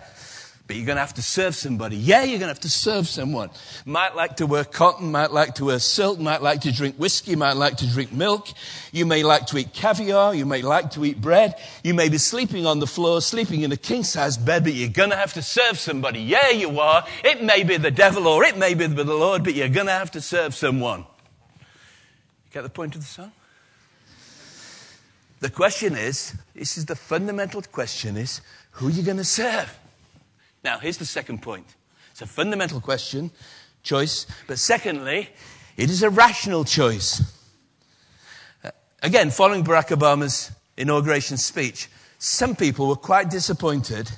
But 0.67 0.75
you're 0.75 0.87
going 0.87 0.97
to 0.97 1.01
have 1.01 1.15
to 1.15 1.23
serve 1.23 1.55
somebody. 1.55 1.97
Yeah, 1.97 2.25
you're 2.25 2.41
going 2.41 2.49
to 2.49 2.55
have 2.55 2.61
to 2.61 2.69
serve 2.69 3.07
someone. 3.07 3.51
Might 3.85 4.17
like 4.17 4.39
to 4.39 4.47
wear 4.47 4.65
cotton, 4.65 5.13
might 5.13 5.31
like 5.31 5.55
to 5.57 5.67
wear 5.67 5.79
silk, 5.79 6.19
might 6.19 6.43
like 6.43 6.63
to 6.63 6.73
drink 6.73 6.97
whiskey, 6.97 7.37
might 7.37 7.53
like 7.53 7.77
to 7.77 7.87
drink 7.89 8.13
milk. 8.13 8.49
You 8.91 9.07
may 9.07 9.23
like 9.23 9.47
to 9.47 9.59
eat 9.59 9.73
caviar, 9.73 10.35
you 10.35 10.45
may 10.45 10.63
like 10.63 10.91
to 10.93 11.05
eat 11.05 11.21
bread. 11.21 11.55
You 11.85 11.95
may 11.95 12.09
be 12.09 12.19
sleeping 12.19 12.67
on 12.67 12.81
the 12.81 12.87
floor, 12.87 13.21
sleeping 13.21 13.63
in 13.63 13.71
a 13.71 13.77
king 13.77 14.03
size 14.03 14.37
bed, 14.37 14.65
but 14.65 14.75
you're 14.75 14.89
going 14.89 15.11
to 15.11 15.17
have 15.17 15.35
to 15.35 15.43
serve 15.43 15.79
somebody. 15.79 16.19
Yeah, 16.19 16.51
you 16.51 16.81
are. 16.81 17.07
It 17.23 17.45
may 17.45 17.63
be 17.63 17.77
the 17.77 17.93
devil 17.93 18.27
or 18.27 18.43
it 18.43 18.59
may 18.59 18.75
be 18.75 18.89
the 18.89 19.05
Lord, 19.05 19.45
but 19.45 19.55
you're 19.55 19.69
going 19.69 19.87
to 19.87 19.93
have 19.93 20.11
to 20.13 20.21
serve 20.21 20.53
someone. 20.53 21.01
You 21.01 22.53
get 22.53 22.63
the 22.63 22.71
point 22.71 22.97
of 22.97 23.03
the 23.03 23.07
song? 23.07 23.31
The 25.39 25.51
question 25.51 25.95
is, 25.95 26.35
this 26.57 26.77
is 26.77 26.87
the 26.87 26.97
fundamental 26.97 27.63
question 27.63 28.17
is, 28.17 28.41
who 28.73 28.89
are 28.89 28.91
you 28.91 29.05
going 29.05 29.19
to 29.19 29.25
serve? 29.25 29.79
Now, 30.67 30.81
here's 30.81 30.99
the 30.99 31.05
second 31.05 31.43
point. 31.43 31.65
It's 32.11 32.23
a 32.23 32.27
fundamental 32.27 32.81
question, 32.81 33.31
choice. 33.85 34.27
But 34.49 34.59
secondly, 34.59 35.29
it 35.77 35.91
is 35.91 36.03
a 36.03 36.11
rational 36.11 36.65
choice. 36.65 37.23
Uh, 38.65 38.73
again, 39.01 39.31
following 39.31 39.63
Barack 39.63 39.97
Obama's 39.97 40.51
inauguration 40.77 41.37
speech, 41.37 41.89
some 42.19 42.57
people 42.57 42.89
were 42.89 42.97
quite 42.97 43.31
disappointed 43.31 44.11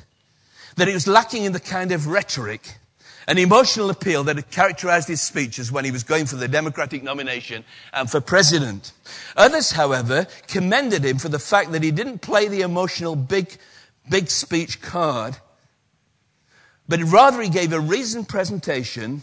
that 0.76 0.88
it 0.88 0.94
was 0.94 1.06
lacking 1.06 1.44
in 1.44 1.52
the 1.52 1.61
kind 1.61 1.92
of 1.92 2.06
rhetoric 2.06 2.78
and 3.26 3.38
emotional 3.38 3.90
appeal 3.90 4.24
that 4.24 4.37
had 4.37 4.50
characterized 4.50 5.08
his 5.08 5.20
speeches 5.20 5.70
when 5.70 5.84
he 5.84 5.90
was 5.90 6.02
going 6.02 6.24
for 6.24 6.37
the 6.37 6.48
Democratic 6.48 7.02
nomination 7.02 7.62
and 7.92 8.11
for 8.11 8.22
president. 8.22 8.94
Others, 9.37 9.72
however, 9.72 10.26
commended 10.46 11.04
him 11.04 11.18
for 11.18 11.28
the 11.28 11.38
fact 11.38 11.72
that 11.72 11.82
he 11.82 11.90
didn't 11.90 12.20
play 12.20 12.48
the 12.48 12.62
emotional 12.62 13.16
big, 13.16 13.54
big 14.08 14.30
speech 14.30 14.80
card 14.80 15.37
but 16.88 17.01
rather 17.03 17.42
he 17.42 17.48
gave 17.48 17.72
a 17.72 17.81
reasoned 17.81 18.29
presentation 18.29 19.22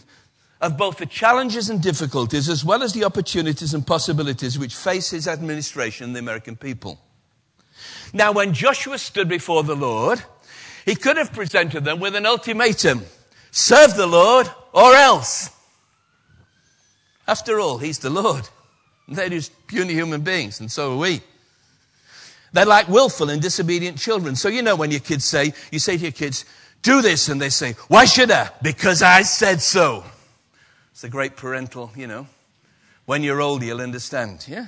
of 0.60 0.76
both 0.76 0.98
the 0.98 1.06
challenges 1.06 1.68
and 1.68 1.82
difficulties 1.82 2.48
as 2.48 2.64
well 2.64 2.82
as 2.82 2.92
the 2.92 3.04
opportunities 3.04 3.74
and 3.74 3.86
possibilities 3.86 4.58
which 4.58 4.74
face 4.74 5.10
his 5.10 5.28
administration 5.28 6.06
and 6.06 6.16
the 6.16 6.20
American 6.20 6.56
people. 6.56 6.98
Now, 8.12 8.32
when 8.32 8.54
Joshua 8.54 8.98
stood 8.98 9.28
before 9.28 9.62
the 9.62 9.76
Lord, 9.76 10.22
he 10.84 10.94
could 10.94 11.16
have 11.16 11.32
presented 11.32 11.84
them 11.84 12.00
with 12.00 12.14
an 12.14 12.24
ultimatum 12.24 13.04
serve 13.50 13.96
the 13.96 14.06
Lord 14.06 14.48
or 14.72 14.94
else. 14.94 15.50
After 17.26 17.58
all, 17.58 17.78
he's 17.78 17.98
the 17.98 18.10
Lord. 18.10 18.48
They're 19.08 19.28
just 19.28 19.66
puny 19.66 19.94
human 19.94 20.20
beings, 20.20 20.60
and 20.60 20.70
so 20.70 20.94
are 20.94 20.98
we. 20.98 21.22
They're 22.52 22.66
like 22.66 22.88
willful 22.88 23.30
and 23.30 23.40
disobedient 23.42 23.98
children. 23.98 24.36
So 24.36 24.48
you 24.48 24.62
know 24.62 24.76
when 24.76 24.90
your 24.90 25.00
kids 25.00 25.24
say, 25.24 25.52
you 25.70 25.78
say 25.78 25.96
to 25.96 26.02
your 26.04 26.12
kids, 26.12 26.44
do 26.82 27.02
this. 27.02 27.28
And 27.28 27.40
they 27.40 27.50
say, 27.50 27.72
why 27.88 28.04
should 28.04 28.30
I? 28.30 28.50
Because 28.62 29.02
I 29.02 29.22
said 29.22 29.60
so. 29.60 30.04
It's 30.92 31.04
a 31.04 31.08
great 31.08 31.36
parental, 31.36 31.90
you 31.96 32.06
know. 32.06 32.26
When 33.04 33.22
you're 33.22 33.40
old, 33.40 33.62
you'll 33.62 33.80
understand. 33.80 34.46
Yeah? 34.48 34.66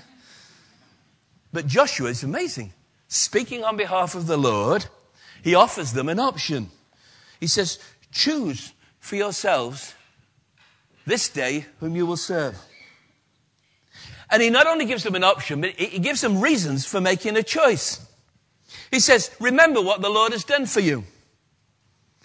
But 1.52 1.66
Joshua 1.66 2.10
is 2.10 2.22
amazing. 2.22 2.72
Speaking 3.08 3.64
on 3.64 3.76
behalf 3.76 4.14
of 4.14 4.26
the 4.26 4.36
Lord, 4.36 4.86
he 5.42 5.54
offers 5.54 5.92
them 5.92 6.08
an 6.08 6.18
option. 6.18 6.70
He 7.40 7.46
says, 7.46 7.78
choose 8.12 8.72
for 9.00 9.16
yourselves 9.16 9.94
this 11.06 11.28
day 11.28 11.66
whom 11.80 11.96
you 11.96 12.04
will 12.04 12.16
serve. 12.16 12.58
And 14.30 14.42
he 14.42 14.50
not 14.50 14.66
only 14.66 14.84
gives 14.84 15.04
them 15.04 15.14
an 15.14 15.24
option, 15.24 15.62
but 15.62 15.70
he 15.70 15.98
gives 15.98 16.20
them 16.20 16.40
reasons 16.40 16.84
for 16.84 17.00
making 17.00 17.36
a 17.36 17.42
choice. 17.42 18.06
He 18.90 19.00
says, 19.00 19.34
remember 19.40 19.80
what 19.80 20.02
the 20.02 20.10
Lord 20.10 20.32
has 20.32 20.44
done 20.44 20.66
for 20.66 20.80
you. 20.80 21.04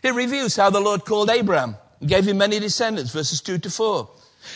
He 0.03 0.11
reviews 0.11 0.57
how 0.57 0.69
the 0.69 0.81
Lord 0.81 1.05
called 1.05 1.29
Abraham 1.29 1.77
and 1.99 2.09
gave 2.09 2.27
him 2.27 2.37
many 2.37 2.59
descendants, 2.59 3.11
verses 3.11 3.41
2 3.41 3.57
to 3.59 3.69
4. 3.69 4.09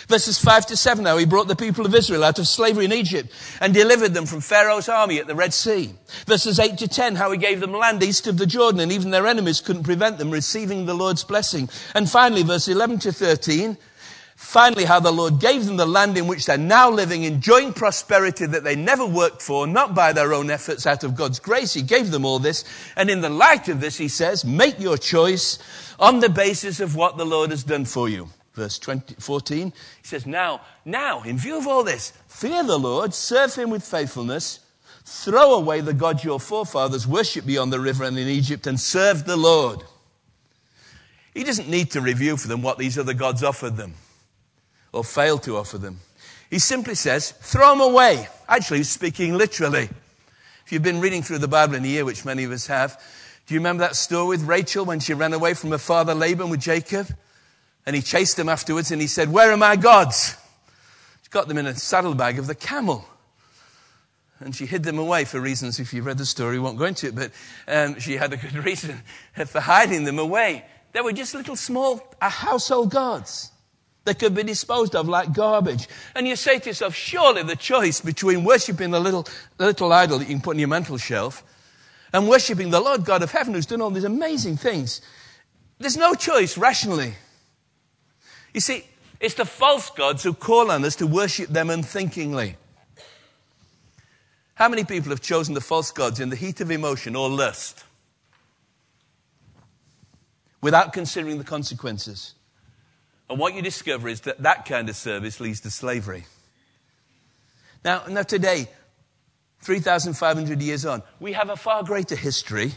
Verses 0.09 0.37
5 0.37 0.65
to 0.65 0.75
7, 0.75 1.05
how 1.05 1.17
he 1.17 1.25
brought 1.25 1.47
the 1.47 1.55
people 1.55 1.85
of 1.85 1.95
Israel 1.95 2.25
out 2.25 2.39
of 2.39 2.47
slavery 2.47 2.83
in 2.83 2.91
Egypt 2.91 3.31
and 3.61 3.73
delivered 3.73 4.13
them 4.13 4.25
from 4.25 4.41
Pharaoh's 4.41 4.89
army 4.89 5.17
at 5.19 5.27
the 5.27 5.35
Red 5.35 5.53
Sea. 5.53 5.93
Verses 6.25 6.59
8 6.59 6.77
to 6.79 6.89
10, 6.89 7.15
how 7.15 7.31
he 7.31 7.37
gave 7.37 7.61
them 7.61 7.71
land 7.71 8.03
east 8.03 8.27
of 8.27 8.37
the 8.37 8.45
Jordan 8.45 8.81
and 8.81 8.91
even 8.91 9.11
their 9.11 9.25
enemies 9.25 9.61
couldn't 9.61 9.83
prevent 9.83 10.17
them 10.17 10.29
receiving 10.29 10.85
the 10.85 10.93
Lord's 10.93 11.23
blessing. 11.23 11.69
And 11.95 12.09
finally, 12.09 12.43
verse 12.43 12.67
11 12.67 12.99
to 12.99 13.13
13, 13.13 13.77
Finally, 14.37 14.85
how 14.85 14.99
the 14.99 15.11
Lord 15.11 15.39
gave 15.39 15.65
them 15.65 15.77
the 15.77 15.85
land 15.87 16.15
in 16.15 16.27
which 16.27 16.45
they're 16.45 16.59
now 16.59 16.91
living, 16.91 17.23
enjoying 17.23 17.73
prosperity 17.73 18.45
that 18.45 18.63
they 18.63 18.75
never 18.75 19.03
worked 19.03 19.41
for, 19.41 19.65
not 19.65 19.95
by 19.95 20.13
their 20.13 20.31
own 20.31 20.51
efforts, 20.51 20.85
out 20.85 21.03
of 21.03 21.15
God's 21.15 21.39
grace. 21.39 21.73
He 21.73 21.81
gave 21.81 22.11
them 22.11 22.23
all 22.23 22.37
this. 22.37 22.63
And 22.95 23.09
in 23.09 23.21
the 23.21 23.31
light 23.31 23.67
of 23.67 23.81
this, 23.81 23.97
he 23.97 24.07
says, 24.07 24.45
make 24.45 24.79
your 24.79 24.95
choice 24.95 25.57
on 25.99 26.19
the 26.19 26.29
basis 26.29 26.79
of 26.79 26.95
what 26.95 27.17
the 27.17 27.25
Lord 27.25 27.49
has 27.49 27.63
done 27.63 27.83
for 27.85 28.07
you. 28.07 28.29
Verse 28.53 28.77
20, 28.77 29.15
14, 29.15 29.73
he 30.01 30.07
says, 30.07 30.27
now, 30.27 30.61
now, 30.85 31.23
in 31.23 31.39
view 31.39 31.57
of 31.57 31.65
all 31.65 31.83
this, 31.83 32.13
fear 32.27 32.63
the 32.63 32.77
Lord, 32.77 33.15
serve 33.15 33.55
him 33.55 33.71
with 33.71 33.83
faithfulness, 33.83 34.59
throw 35.03 35.55
away 35.55 35.81
the 35.81 35.93
gods 35.93 36.23
your 36.23 36.39
forefathers 36.39 37.07
worshipped 37.07 37.47
beyond 37.47 37.73
the 37.73 37.79
river 37.79 38.03
and 38.03 38.19
in 38.19 38.27
Egypt, 38.27 38.67
and 38.67 38.79
serve 38.79 39.25
the 39.25 39.35
Lord. 39.37 39.83
He 41.33 41.43
doesn't 41.43 41.69
need 41.69 41.89
to 41.91 42.01
review 42.01 42.37
for 42.37 42.47
them 42.47 42.61
what 42.61 42.77
these 42.77 42.99
other 42.99 43.15
gods 43.15 43.43
offered 43.43 43.77
them 43.77 43.95
or 44.97 45.03
fail 45.03 45.37
to 45.39 45.57
offer 45.57 45.77
them. 45.77 45.99
He 46.49 46.59
simply 46.59 46.95
says, 46.95 47.31
throw 47.31 47.71
them 47.71 47.81
away. 47.81 48.27
Actually, 48.49 48.77
he's 48.79 48.89
speaking 48.89 49.37
literally. 49.37 49.89
If 50.65 50.71
you've 50.71 50.83
been 50.83 50.99
reading 50.99 51.21
through 51.21 51.37
the 51.37 51.47
Bible 51.47 51.75
in 51.75 51.85
a 51.85 51.87
year, 51.87 52.03
which 52.03 52.25
many 52.25 52.43
of 52.43 52.51
us 52.51 52.67
have, 52.67 53.01
do 53.45 53.53
you 53.53 53.59
remember 53.59 53.81
that 53.81 53.95
story 53.95 54.27
with 54.29 54.43
Rachel 54.43 54.85
when 54.85 54.99
she 54.99 55.13
ran 55.13 55.33
away 55.33 55.53
from 55.53 55.71
her 55.71 55.77
father 55.77 56.13
Laban 56.13 56.49
with 56.49 56.59
Jacob? 56.59 57.07
And 57.85 57.95
he 57.95 58.01
chased 58.01 58.37
them 58.37 58.49
afterwards 58.49 58.91
and 58.91 58.99
he 58.99 59.07
said, 59.07 59.31
Where 59.31 59.51
are 59.51 59.57
my 59.57 59.75
gods? 59.75 60.35
She 61.23 61.29
got 61.29 61.47
them 61.47 61.57
in 61.57 61.67
a 61.67 61.75
saddlebag 61.75 62.39
of 62.39 62.47
the 62.47 62.55
camel. 62.55 63.05
And 64.39 64.55
she 64.55 64.65
hid 64.65 64.83
them 64.83 64.99
away 64.99 65.25
for 65.25 65.39
reasons, 65.39 65.79
if 65.79 65.93
you've 65.93 66.05
read 66.05 66.17
the 66.17 66.25
story, 66.25 66.59
won't 66.59 66.77
go 66.77 66.85
into 66.85 67.07
it, 67.07 67.15
but 67.15 67.31
um, 67.67 67.99
she 67.99 68.17
had 68.17 68.33
a 68.33 68.37
good 68.37 68.53
reason 68.65 69.01
for 69.45 69.59
hiding 69.59 70.03
them 70.03 70.19
away. 70.19 70.65
They 70.91 71.01
were 71.01 71.13
just 71.13 71.33
little 71.33 71.55
small 71.55 72.03
uh, 72.21 72.29
household 72.29 72.91
gods 72.91 73.51
that 74.07 74.19
could 74.19 74.33
be 74.33 74.43
disposed 74.43 74.95
of 74.95 75.09
like 75.09 75.33
garbage. 75.33 75.87
And 76.15 76.25
you 76.25 76.37
say 76.37 76.59
to 76.59 76.69
yourself, 76.69 76.95
surely 76.95 77.43
the 77.43 77.57
choice 77.57 77.99
between 77.99 78.45
worshipping 78.45 78.91
the 78.91 79.01
little, 79.01 79.27
the 79.57 79.65
little 79.65 79.91
idol 79.91 80.19
that 80.19 80.29
you 80.29 80.33
can 80.33 80.41
put 80.41 80.55
on 80.55 80.59
your 80.59 80.69
mantel 80.69 80.97
shelf 80.97 81.43
and 82.13 82.29
worshipping 82.29 82.69
the 82.69 82.79
Lord 82.79 83.03
God 83.03 83.21
of 83.21 83.31
heaven 83.31 83.53
who's 83.53 83.65
done 83.65 83.81
all 83.81 83.89
these 83.89 84.05
amazing 84.05 84.55
things, 84.55 85.01
there's 85.77 85.97
no 85.97 86.13
choice 86.13 86.57
rationally. 86.57 87.15
You 88.53 88.61
see, 88.61 88.85
it's 89.19 89.33
the 89.35 89.45
false 89.45 89.89
gods 89.89 90.23
who 90.23 90.33
call 90.33 90.71
on 90.71 90.85
us 90.85 90.95
to 90.95 91.05
worship 91.05 91.49
them 91.49 91.69
unthinkingly. 91.69 92.55
How 94.53 94.69
many 94.69 94.85
people 94.85 95.09
have 95.09 95.21
chosen 95.21 95.53
the 95.53 95.61
false 95.61 95.91
gods 95.91 96.21
in 96.21 96.29
the 96.29 96.37
heat 96.37 96.61
of 96.61 96.71
emotion 96.71 97.17
or 97.17 97.29
lust 97.29 97.83
without 100.61 100.93
considering 100.93 101.39
the 101.39 101.43
consequences? 101.43 102.35
And 103.29 103.39
what 103.39 103.53
you 103.53 103.61
discover 103.61 104.07
is 104.07 104.21
that 104.21 104.41
that 104.43 104.65
kind 104.65 104.89
of 104.89 104.95
service 104.95 105.39
leads 105.39 105.61
to 105.61 105.71
slavery. 105.71 106.25
Now, 107.83 108.03
now 108.07 108.23
today, 108.23 108.69
3,500 109.61 110.61
years 110.61 110.85
on, 110.85 111.03
we 111.19 111.33
have 111.33 111.49
a 111.49 111.55
far 111.55 111.83
greater 111.83 112.15
history 112.15 112.73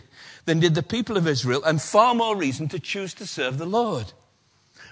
than 0.46 0.60
did 0.60 0.74
the 0.74 0.82
people 0.82 1.16
of 1.16 1.28
Israel 1.28 1.62
and 1.64 1.80
far 1.80 2.14
more 2.14 2.36
reason 2.36 2.68
to 2.68 2.80
choose 2.80 3.14
to 3.14 3.26
serve 3.26 3.58
the 3.58 3.66
Lord. 3.66 4.12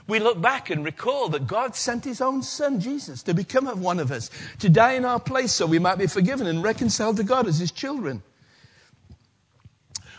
We 0.06 0.20
look 0.20 0.40
back 0.40 0.70
and 0.70 0.84
recall 0.84 1.28
that 1.30 1.46
God 1.46 1.76
sent 1.76 2.04
his 2.04 2.20
own 2.20 2.42
son, 2.42 2.80
Jesus, 2.80 3.22
to 3.24 3.34
become 3.34 3.66
one 3.80 4.00
of 4.00 4.10
us, 4.10 4.30
to 4.60 4.70
die 4.70 4.92
in 4.92 5.04
our 5.04 5.20
place 5.20 5.52
so 5.52 5.66
we 5.66 5.78
might 5.78 5.98
be 5.98 6.06
forgiven 6.06 6.46
and 6.46 6.62
reconciled 6.62 7.18
to 7.18 7.24
God 7.24 7.46
as 7.46 7.58
his 7.58 7.72
children. 7.72 8.22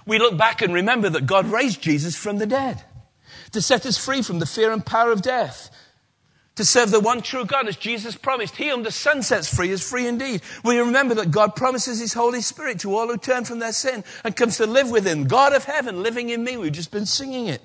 We 0.06 0.20
look 0.20 0.38
back 0.38 0.62
and 0.62 0.74
remember 0.74 1.10
that 1.10 1.26
God 1.26 1.48
raised 1.48 1.82
Jesus 1.82 2.16
from 2.16 2.38
the 2.38 2.46
dead 2.46 2.84
to 3.52 3.62
set 3.62 3.86
us 3.86 3.98
free 3.98 4.22
from 4.22 4.40
the 4.40 4.46
fear 4.46 4.72
and 4.72 4.86
power 4.86 5.12
of 5.12 5.22
death, 5.22 5.70
to 6.56 6.66
serve 6.66 6.92
the 6.92 7.00
one 7.00 7.22
true 7.22 7.46
God 7.46 7.68
as 7.68 7.78
Jesus 7.78 8.16
promised. 8.16 8.58
He 8.58 8.70
whom 8.70 8.84
the 8.84 8.92
sun 8.92 9.24
sets 9.24 9.54
free 9.54 9.70
is 9.70 9.88
free 9.88 10.08
indeed. 10.08 10.42
We 10.64 10.78
remember 10.78 11.16
that 11.16 11.32
God 11.32 11.56
promises 11.56 12.00
His 12.00 12.14
Holy 12.14 12.42
Spirit 12.42 12.80
to 12.82 12.96
all 12.96 13.08
who 13.08 13.18
turn 13.18 13.46
from 13.46 13.60
their 13.60 13.72
sin 13.72 14.04
and 14.24 14.36
comes 14.36 14.58
to 14.58 14.68
live 14.68 14.92
within. 14.92 15.24
God 15.24 15.54
of 15.54 15.64
heaven 15.64 16.04
living 16.04 16.30
in 16.30 16.44
me. 16.44 16.58
We've 16.58 16.72
just 16.72 16.92
been 16.92 17.06
singing 17.06 17.48
it. 17.48 17.62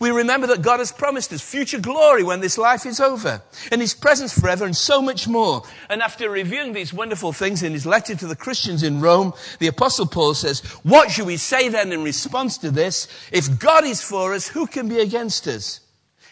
We 0.00 0.10
remember 0.10 0.46
that 0.48 0.62
God 0.62 0.78
has 0.78 0.92
promised 0.92 1.32
us 1.32 1.40
future 1.40 1.80
glory 1.80 2.22
when 2.22 2.40
this 2.40 2.58
life 2.58 2.86
is 2.86 3.00
over, 3.00 3.42
and 3.70 3.80
His 3.80 3.94
presence 3.94 4.38
forever, 4.38 4.64
and 4.64 4.76
so 4.76 5.00
much 5.00 5.28
more. 5.28 5.62
And 5.88 6.02
after 6.02 6.28
reviewing 6.30 6.72
these 6.72 6.92
wonderful 6.92 7.32
things 7.32 7.62
in 7.62 7.72
his 7.72 7.86
letter 7.86 8.14
to 8.14 8.26
the 8.26 8.36
Christians 8.36 8.82
in 8.82 9.00
Rome, 9.00 9.32
the 9.58 9.66
Apostle 9.66 10.06
Paul 10.06 10.34
says, 10.34 10.60
What 10.82 11.10
should 11.10 11.26
we 11.26 11.36
say 11.36 11.68
then 11.68 11.92
in 11.92 12.02
response 12.02 12.58
to 12.58 12.70
this? 12.70 13.08
If 13.32 13.58
God 13.58 13.84
is 13.84 14.02
for 14.02 14.34
us, 14.34 14.48
who 14.48 14.66
can 14.66 14.88
be 14.88 15.00
against 15.00 15.46
us? 15.46 15.80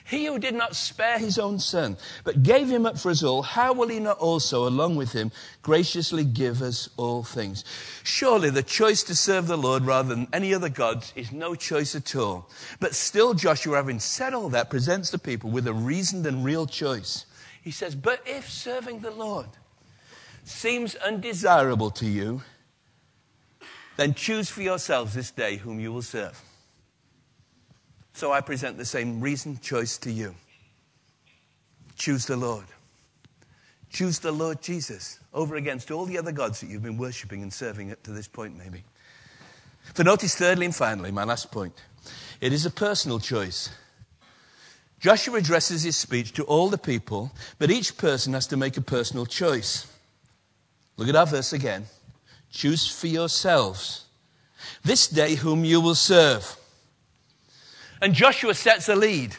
He 0.06 0.26
who 0.26 0.38
did 0.38 0.54
not 0.54 0.76
spare 0.76 1.18
his 1.18 1.38
own 1.38 1.58
son, 1.58 1.96
but 2.24 2.42
gave 2.42 2.68
him 2.68 2.84
up 2.84 2.98
for 2.98 3.10
us 3.10 3.22
all, 3.22 3.40
how 3.40 3.72
will 3.72 3.88
he 3.88 3.98
not 3.98 4.18
also, 4.18 4.68
along 4.68 4.96
with 4.96 5.12
him, 5.12 5.32
graciously 5.62 6.24
give 6.24 6.60
us 6.60 6.90
all 6.98 7.22
things? 7.22 7.64
Surely 8.02 8.50
the 8.50 8.62
choice 8.62 9.02
to 9.04 9.14
serve 9.14 9.46
the 9.46 9.56
Lord 9.56 9.84
rather 9.84 10.14
than 10.14 10.28
any 10.30 10.52
other 10.52 10.68
gods 10.68 11.14
is 11.16 11.32
no 11.32 11.54
choice 11.54 11.94
at 11.94 12.14
all. 12.14 12.50
But 12.80 12.94
still, 12.94 13.32
Joshua, 13.32 13.76
having 13.76 13.98
said 13.98 14.34
all 14.34 14.50
that, 14.50 14.68
presents 14.68 15.08
the 15.08 15.18
people 15.18 15.50
with 15.50 15.66
a 15.66 15.72
reasoned 15.72 16.26
and 16.26 16.44
real 16.44 16.66
choice. 16.66 17.24
He 17.62 17.70
says, 17.70 17.94
But 17.94 18.20
if 18.26 18.50
serving 18.50 19.00
the 19.00 19.10
Lord 19.10 19.48
seems 20.44 20.96
undesirable 20.96 21.90
to 21.92 22.06
you, 22.06 22.42
then 23.96 24.12
choose 24.12 24.50
for 24.50 24.60
yourselves 24.60 25.14
this 25.14 25.30
day 25.30 25.56
whom 25.56 25.80
you 25.80 25.94
will 25.94 26.02
serve. 26.02 26.42
So 28.14 28.33
I 28.33 28.40
present 28.40 28.79
the 28.79 28.85
same 28.85 29.20
reasoned 29.20 29.61
choice 29.61 29.98
to 29.98 30.11
you. 30.11 30.35
Choose 31.96 32.27
the 32.27 32.37
Lord. 32.37 32.64
Choose 33.90 34.20
the 34.20 34.33
Lord 34.33 34.62
Jesus 34.62 35.18
over 35.33 35.57
against 35.57 35.90
all 35.90 36.05
the 36.05 36.18
other 36.18 36.33
gods 36.33 36.61
that 36.61 36.68
you've 36.68 36.83
been 36.83 36.96
worshipping 36.96 37.42
and 37.42 37.53
serving 37.53 37.92
up 37.92 38.03
to 38.05 38.12
this 38.12 38.29
point, 38.29 38.57
maybe. 38.57 38.85
For 39.94 40.05
notice, 40.05 40.35
thirdly 40.35 40.64
and 40.64 40.74
finally, 40.74 41.11
my 41.11 41.24
last 41.24 41.50
point 41.53 41.74
it 42.40 42.53
is 42.53 42.64
a 42.64 42.70
personal 42.70 43.18
choice. 43.18 43.70
Joshua 45.00 45.37
addresses 45.38 45.83
his 45.83 45.96
speech 45.96 46.33
to 46.33 46.44
all 46.44 46.70
the 46.70 46.79
people, 46.79 47.33
but 47.59 47.70
each 47.70 47.96
person 47.98 48.33
has 48.33 48.46
to 48.46 48.57
make 48.57 48.77
a 48.77 48.81
personal 48.81 49.27
choice. 49.27 49.87
Look 50.96 51.09
at 51.09 51.16
our 51.16 51.27
verse 51.27 51.53
again. 51.53 51.87
Choose 52.50 52.88
for 52.88 53.09
yourselves 53.09 54.05
this 54.85 55.09
day 55.09 55.35
whom 55.35 55.64
you 55.64 55.81
will 55.81 55.94
serve. 55.94 56.57
And 58.04 58.12
Joshua 58.12 58.52
sets 58.52 58.90
a 58.90 58.94
lead 58.94 59.34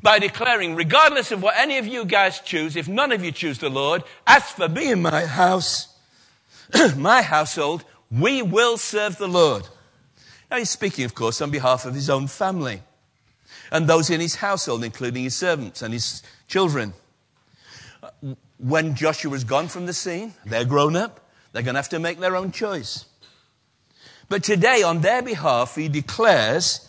by 0.00 0.18
declaring, 0.18 0.76
regardless 0.76 1.30
of 1.30 1.42
what 1.42 1.58
any 1.58 1.76
of 1.76 1.86
you 1.86 2.06
guys 2.06 2.40
choose, 2.40 2.74
if 2.74 2.88
none 2.88 3.12
of 3.12 3.22
you 3.22 3.32
choose 3.32 3.58
the 3.58 3.68
Lord, 3.68 4.02
as 4.26 4.44
for 4.44 4.66
me 4.66 4.90
and 4.92 5.02
my 5.02 5.26
house, 5.26 5.94
my 6.96 7.20
household, 7.20 7.84
we 8.10 8.40
will 8.40 8.78
serve 8.78 9.18
the 9.18 9.28
Lord. 9.28 9.68
Now 10.50 10.56
he's 10.56 10.70
speaking, 10.70 11.04
of 11.04 11.14
course, 11.14 11.42
on 11.42 11.50
behalf 11.50 11.84
of 11.84 11.92
his 11.94 12.08
own 12.08 12.28
family 12.28 12.80
and 13.70 13.86
those 13.86 14.08
in 14.08 14.22
his 14.22 14.36
household, 14.36 14.82
including 14.82 15.24
his 15.24 15.36
servants 15.36 15.82
and 15.82 15.92
his 15.92 16.22
children. 16.48 16.94
When 18.56 18.94
Joshua's 18.94 19.44
gone 19.44 19.68
from 19.68 19.84
the 19.84 19.92
scene, 19.92 20.32
they're 20.46 20.64
grown 20.64 20.96
up, 20.96 21.28
they're 21.52 21.62
going 21.62 21.74
to 21.74 21.78
have 21.78 21.90
to 21.90 21.98
make 21.98 22.20
their 22.20 22.36
own 22.36 22.52
choice. 22.52 23.04
But 24.30 24.42
today, 24.42 24.82
on 24.82 25.02
their 25.02 25.20
behalf, 25.20 25.74
he 25.74 25.88
declares 25.90 26.86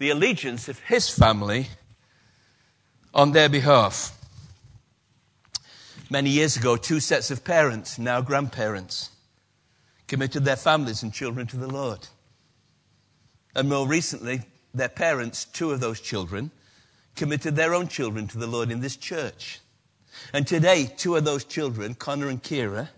the 0.00 0.08
allegiance 0.08 0.66
of 0.66 0.78
his 0.78 1.10
family 1.10 1.68
on 3.12 3.32
their 3.32 3.50
behalf. 3.50 4.18
Many 6.08 6.30
years 6.30 6.56
ago, 6.56 6.78
two 6.78 7.00
sets 7.00 7.30
of 7.30 7.44
parents, 7.44 7.98
now 7.98 8.22
grandparents, 8.22 9.10
committed 10.08 10.46
their 10.46 10.56
families 10.56 11.02
and 11.02 11.12
children 11.12 11.46
to 11.48 11.58
the 11.58 11.68
Lord. 11.68 12.08
And 13.54 13.68
more 13.68 13.86
recently, 13.86 14.40
their 14.72 14.88
parents, 14.88 15.44
two 15.44 15.70
of 15.70 15.80
those 15.80 16.00
children, 16.00 16.50
committed 17.14 17.54
their 17.54 17.74
own 17.74 17.86
children 17.86 18.26
to 18.28 18.38
the 18.38 18.46
Lord 18.46 18.70
in 18.70 18.80
this 18.80 18.96
church. 18.96 19.60
And 20.32 20.46
today, 20.46 20.90
two 20.96 21.14
of 21.16 21.26
those 21.26 21.44
children, 21.44 21.94
Connor 21.94 22.28
and 22.28 22.42
Kira, 22.42 22.88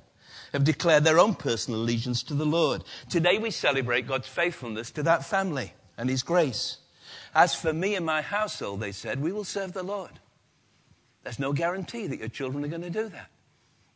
have 0.52 0.62
declared 0.62 1.02
their 1.02 1.18
own 1.18 1.34
personal 1.34 1.80
allegiance 1.80 2.22
to 2.24 2.34
the 2.34 2.46
Lord. 2.46 2.84
Today 3.10 3.38
we 3.38 3.50
celebrate 3.50 4.06
God's 4.06 4.28
faithfulness 4.28 4.92
to 4.92 5.02
that 5.02 5.26
family 5.26 5.72
and 5.98 6.08
His 6.08 6.22
grace. 6.22 6.78
As 7.34 7.54
for 7.54 7.72
me 7.72 7.94
and 7.94 8.04
my 8.04 8.22
household, 8.22 8.80
they 8.80 8.92
said, 8.92 9.20
we 9.20 9.32
will 9.32 9.44
serve 9.44 9.72
the 9.72 9.82
Lord. 9.82 10.12
There's 11.22 11.38
no 11.38 11.52
guarantee 11.52 12.06
that 12.08 12.18
your 12.18 12.28
children 12.28 12.64
are 12.64 12.68
going 12.68 12.82
to 12.82 12.90
do 12.90 13.08
that. 13.08 13.30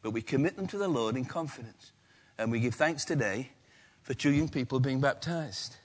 But 0.02 0.12
we 0.12 0.22
commit 0.22 0.56
them 0.56 0.66
to 0.68 0.78
the 0.78 0.88
Lord 0.88 1.16
in 1.16 1.24
confidence. 1.24 1.92
And 2.38 2.52
we 2.52 2.60
give 2.60 2.74
thanks 2.74 3.04
today 3.04 3.50
for 4.02 4.14
two 4.14 4.30
young 4.30 4.48
people 4.48 4.78
being 4.78 5.00
baptized. 5.00 5.76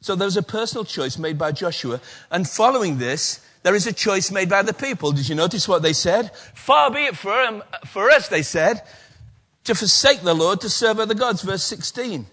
So 0.00 0.14
there 0.14 0.26
was 0.26 0.36
a 0.36 0.42
personal 0.42 0.84
choice 0.84 1.18
made 1.18 1.38
by 1.38 1.52
Joshua. 1.52 2.00
And 2.30 2.48
following 2.48 2.98
this, 2.98 3.40
there 3.62 3.74
is 3.74 3.86
a 3.86 3.92
choice 3.92 4.30
made 4.30 4.48
by 4.48 4.62
the 4.62 4.74
people. 4.74 5.12
Did 5.12 5.28
you 5.28 5.34
notice 5.34 5.66
what 5.66 5.82
they 5.82 5.92
said? 5.92 6.34
Far 6.54 6.90
be 6.90 7.00
it 7.00 7.16
for, 7.16 7.62
for 7.86 8.10
us, 8.10 8.28
they 8.28 8.42
said, 8.42 8.82
to 9.64 9.74
forsake 9.74 10.20
the 10.20 10.34
Lord 10.34 10.60
to 10.60 10.68
serve 10.68 11.00
other 11.00 11.14
gods. 11.14 11.42
Verse 11.42 11.64
16 11.64 12.26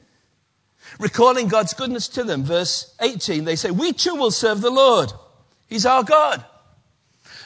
recalling 0.99 1.47
God's 1.47 1.73
goodness 1.73 2.07
to 2.09 2.23
them. 2.23 2.43
Verse 2.43 2.93
18, 3.01 3.45
they 3.45 3.55
say, 3.55 3.71
We 3.71 3.93
too 3.93 4.15
will 4.15 4.31
serve 4.31 4.61
the 4.61 4.69
Lord. 4.69 5.11
He's 5.67 5.85
our 5.85 6.03
God. 6.03 6.45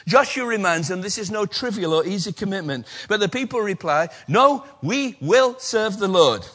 Joshua 0.06 0.46
reminds 0.46 0.88
them 0.88 1.00
this 1.00 1.18
is 1.18 1.30
no 1.30 1.46
trivial 1.46 1.92
or 1.92 2.06
easy 2.06 2.32
commitment. 2.32 2.86
But 3.08 3.20
the 3.20 3.28
people 3.28 3.60
reply, 3.60 4.08
No, 4.28 4.64
we 4.82 5.16
will 5.20 5.58
serve 5.58 5.98
the 5.98 6.08
Lord. 6.08 6.46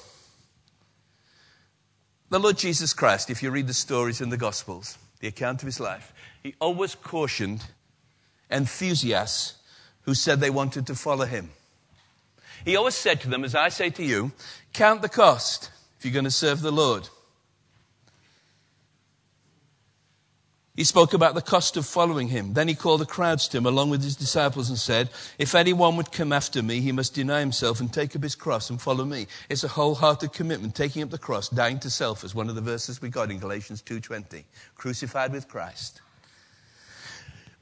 The 2.30 2.40
Lord 2.40 2.58
Jesus 2.58 2.94
Christ, 2.94 3.30
if 3.30 3.44
you 3.44 3.52
read 3.52 3.68
the 3.68 3.74
stories 3.74 4.22
in 4.22 4.30
the 4.30 4.38
Gospels, 4.38 4.98
the 5.20 5.28
account 5.28 5.62
of 5.62 5.66
his 5.66 5.82
life, 5.82 6.14
he 6.42 6.56
always 6.62 6.96
cautioned 6.96 7.66
enthusiasts 8.50 9.56
who 10.04 10.14
said 10.14 10.40
they 10.40 10.50
wanted 10.50 10.88
to 10.88 10.96
follow 10.96 11.26
him. 11.26 11.52
He 12.64 12.76
always 12.76 12.96
said 12.96 13.20
to 13.22 13.30
them, 13.30 13.44
as 13.44 13.54
I 13.54 13.70
say 13.70 13.90
to 13.92 14.04
you, 14.04 14.32
count 14.72 15.02
the 15.02 15.10
cost 15.10 15.72
if 16.02 16.06
you're 16.06 16.14
going 16.14 16.26
to 16.26 16.32
serve 16.32 16.64
the 16.64 16.72
Lord. 16.72 17.08
He 20.76 20.84
spoke 20.84 21.14
about 21.14 21.36
the 21.36 21.44
cost 21.44 21.78
of 21.78 21.86
following 21.86 22.30
him. 22.30 22.54
Then 22.54 22.68
he 22.68 22.74
called 22.74 23.02
the 23.02 23.06
crowds 23.06 23.48
to 23.50 23.60
him 23.60 23.68
along 23.68 23.92
with 23.92 24.02
his 24.02 24.16
disciples 24.16 24.68
and 24.70 24.80
said, 24.80 25.12
If 25.38 25.54
anyone 25.54 25.98
would 25.98 26.12
come 26.12 26.34
after 26.34 26.64
me, 26.64 26.82
he 26.82 26.92
must 26.92 27.14
deny 27.14 27.40
himself 27.40 27.80
and 27.80 27.94
take 27.94 28.16
up 28.16 28.24
his 28.24 28.34
cross 28.34 28.72
and 28.72 28.82
follow 28.82 29.06
me. 29.06 29.28
It's 29.48 29.64
a 29.64 29.68
wholehearted 29.68 30.34
commitment, 30.34 30.74
taking 30.74 31.04
up 31.04 31.12
the 31.12 31.20
cross, 31.20 31.50
dying 31.50 31.78
to 31.82 31.92
self, 31.92 32.24
as 32.24 32.34
one 32.34 32.50
of 32.50 32.56
the 32.56 32.62
verses 32.62 33.00
we 33.00 33.10
got 33.10 33.30
in 33.30 33.38
Galatians 33.38 33.84
2.20. 33.84 34.44
Crucified 34.74 35.32
with 35.32 35.48
Christ. 35.48 36.02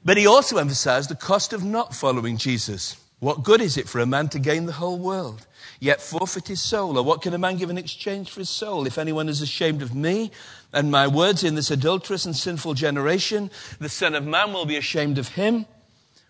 But 0.02 0.16
he 0.16 0.26
also 0.26 0.56
emphasized 0.56 1.10
the 1.10 1.14
cost 1.14 1.52
of 1.52 1.62
not 1.62 1.94
following 1.94 2.38
Jesus. 2.38 2.96
What 3.20 3.42
good 3.42 3.60
is 3.60 3.76
it 3.76 3.86
for 3.86 4.00
a 4.00 4.06
man 4.06 4.28
to 4.30 4.38
gain 4.38 4.64
the 4.64 4.72
whole 4.72 4.98
world, 4.98 5.46
yet 5.78 6.00
forfeit 6.00 6.48
his 6.48 6.62
soul? 6.62 6.98
Or 6.98 7.04
what 7.04 7.20
can 7.20 7.34
a 7.34 7.38
man 7.38 7.58
give 7.58 7.68
in 7.68 7.76
exchange 7.76 8.30
for 8.30 8.40
his 8.40 8.48
soul? 8.48 8.86
If 8.86 8.96
anyone 8.96 9.28
is 9.28 9.42
ashamed 9.42 9.82
of 9.82 9.94
me 9.94 10.30
and 10.72 10.90
my 10.90 11.06
words 11.06 11.44
in 11.44 11.54
this 11.54 11.70
adulterous 11.70 12.24
and 12.24 12.34
sinful 12.34 12.74
generation, 12.74 13.50
the 13.78 13.90
Son 13.90 14.14
of 14.14 14.24
Man 14.24 14.54
will 14.54 14.64
be 14.64 14.78
ashamed 14.78 15.18
of 15.18 15.28
him 15.28 15.66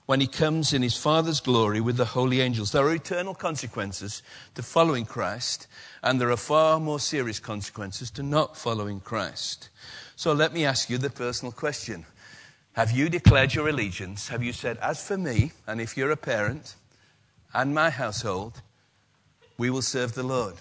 when 0.07 0.21
he 0.21 0.27
comes 0.27 0.73
in 0.73 0.83
his 0.83 0.97
Father's 0.97 1.39
glory 1.39 1.81
with 1.81 1.97
the 1.97 2.07
holy 2.07 2.41
angels. 2.41 2.73
There 2.73 2.85
are 2.85 2.95
eternal 2.95 3.35
consequences 3.37 4.25
to 4.57 4.63
following 4.65 5.05
Christ, 5.05 5.69
and 6.03 6.21
there 6.21 6.33
are 6.33 6.37
far 6.37 6.81
more 6.81 6.99
serious 6.99 7.39
consequences 7.39 8.11
to 8.13 8.25
not 8.25 8.57
following 8.57 8.99
Christ. 8.99 9.69
So 10.17 10.33
let 10.33 10.53
me 10.53 10.65
ask 10.65 10.91
you 10.91 10.99
the 10.99 11.09
personal 11.09 11.53
question. 11.53 12.05
Have 12.73 12.91
you 12.91 13.09
declared 13.09 13.55
your 13.55 13.69
allegiance? 13.69 14.27
Have 14.29 14.43
you 14.43 14.53
said, 14.53 14.79
as 14.79 15.07
for 15.07 15.17
me, 15.17 15.53
and 15.69 15.81
if 15.81 15.97
you're 15.97 16.11
a 16.11 16.17
parent, 16.17 16.75
and 17.55 17.75
my 17.75 17.91
household, 17.91 18.63
we 19.59 19.71
will 19.71 19.83
serve 19.83 20.15
the 20.15 20.23
Lord. 20.23 20.55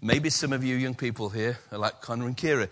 Maybe 0.00 0.30
some 0.30 0.52
of 0.52 0.62
you 0.62 0.76
young 0.76 0.94
people 0.94 1.28
here 1.28 1.58
are 1.72 1.78
like 1.78 2.00
Connor 2.00 2.26
and 2.26 2.36
Kira. 2.36 2.68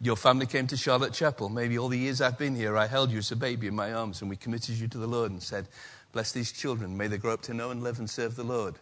Your 0.00 0.16
family 0.16 0.46
came 0.46 0.66
to 0.68 0.76
Charlotte 0.76 1.12
Chapel. 1.12 1.48
Maybe 1.48 1.78
all 1.78 1.88
the 1.88 1.98
years 1.98 2.20
I've 2.20 2.38
been 2.38 2.56
here, 2.56 2.78
I 2.78 2.86
held 2.86 3.10
you 3.10 3.18
as 3.18 3.30
a 3.30 3.36
baby 3.36 3.66
in 3.66 3.74
my 3.74 3.92
arms 3.92 4.20
and 4.20 4.30
we 4.30 4.36
committed 4.36 4.76
you 4.76 4.88
to 4.88 4.98
the 4.98 5.06
Lord 5.06 5.30
and 5.30 5.42
said, 5.42 5.68
Bless 6.12 6.32
these 6.32 6.52
children. 6.52 6.96
May 6.96 7.08
they 7.08 7.18
grow 7.18 7.34
up 7.34 7.42
to 7.42 7.54
know 7.54 7.70
and 7.70 7.82
live 7.82 7.98
and 7.98 8.08
serve 8.08 8.36
the 8.36 8.44
Lord. 8.44 8.74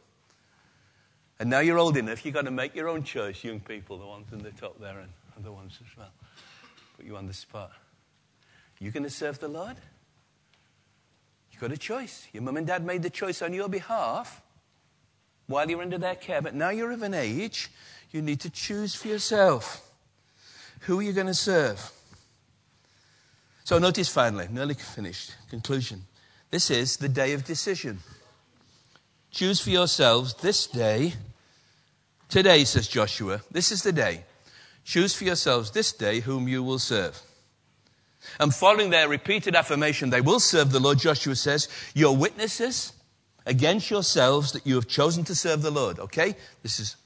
And 1.38 1.48
now 1.48 1.60
you're 1.60 1.78
old 1.78 1.96
enough, 1.96 2.24
you've 2.24 2.34
got 2.34 2.44
to 2.44 2.50
make 2.50 2.74
your 2.74 2.88
own 2.88 3.02
choice, 3.02 3.42
young 3.42 3.60
people, 3.60 3.98
the 3.98 4.06
ones 4.06 4.26
in 4.32 4.42
the 4.42 4.50
top 4.50 4.78
there 4.78 4.98
and 4.98 5.08
other 5.38 5.52
ones 5.52 5.78
as 5.80 5.96
well. 5.96 6.12
Put 6.96 7.06
you 7.06 7.16
on 7.16 7.26
the 7.26 7.34
spot. 7.34 7.72
You 8.78 8.90
going 8.90 9.04
to 9.04 9.10
serve 9.10 9.38
the 9.40 9.48
Lord? 9.48 9.76
Got 11.60 11.72
a 11.72 11.76
choice. 11.76 12.26
Your 12.32 12.42
mum 12.42 12.56
and 12.56 12.66
dad 12.66 12.86
made 12.86 13.02
the 13.02 13.10
choice 13.10 13.42
on 13.42 13.52
your 13.52 13.68
behalf 13.68 14.40
while 15.46 15.68
you're 15.68 15.82
under 15.82 15.98
their 15.98 16.14
care, 16.14 16.40
but 16.40 16.54
now 16.54 16.70
you're 16.70 16.92
of 16.92 17.02
an 17.02 17.12
age, 17.12 17.68
you 18.12 18.22
need 18.22 18.40
to 18.40 18.50
choose 18.50 18.94
for 18.94 19.08
yourself. 19.08 19.86
Who 20.82 21.00
are 21.00 21.02
you 21.02 21.12
going 21.12 21.26
to 21.26 21.34
serve? 21.34 21.92
So 23.64 23.78
notice 23.78 24.08
finally, 24.08 24.48
nearly 24.50 24.74
finished, 24.74 25.34
conclusion. 25.50 26.04
This 26.50 26.70
is 26.70 26.96
the 26.96 27.08
day 27.08 27.34
of 27.34 27.44
decision. 27.44 27.98
Choose 29.30 29.60
for 29.60 29.70
yourselves 29.70 30.34
this 30.34 30.66
day. 30.66 31.14
Today, 32.28 32.64
says 32.64 32.88
Joshua, 32.88 33.42
this 33.50 33.70
is 33.70 33.82
the 33.82 33.92
day. 33.92 34.24
Choose 34.84 35.14
for 35.14 35.24
yourselves 35.24 35.72
this 35.72 35.92
day 35.92 36.20
whom 36.20 36.48
you 36.48 36.62
will 36.62 36.78
serve. 36.78 37.20
And 38.38 38.54
following 38.54 38.90
their 38.90 39.08
repeated 39.08 39.54
affirmation, 39.54 40.10
they 40.10 40.20
will 40.20 40.40
serve 40.40 40.72
the 40.72 40.80
Lord, 40.80 40.98
Joshua 40.98 41.34
says, 41.34 41.68
Your 41.94 42.16
witnesses 42.16 42.92
against 43.46 43.90
yourselves 43.90 44.52
that 44.52 44.66
you 44.66 44.74
have 44.74 44.88
chosen 44.88 45.24
to 45.24 45.34
serve 45.34 45.62
the 45.62 45.70
Lord. 45.70 45.98
Okay? 45.98 46.36
This 46.62 46.80
is, 46.80 46.96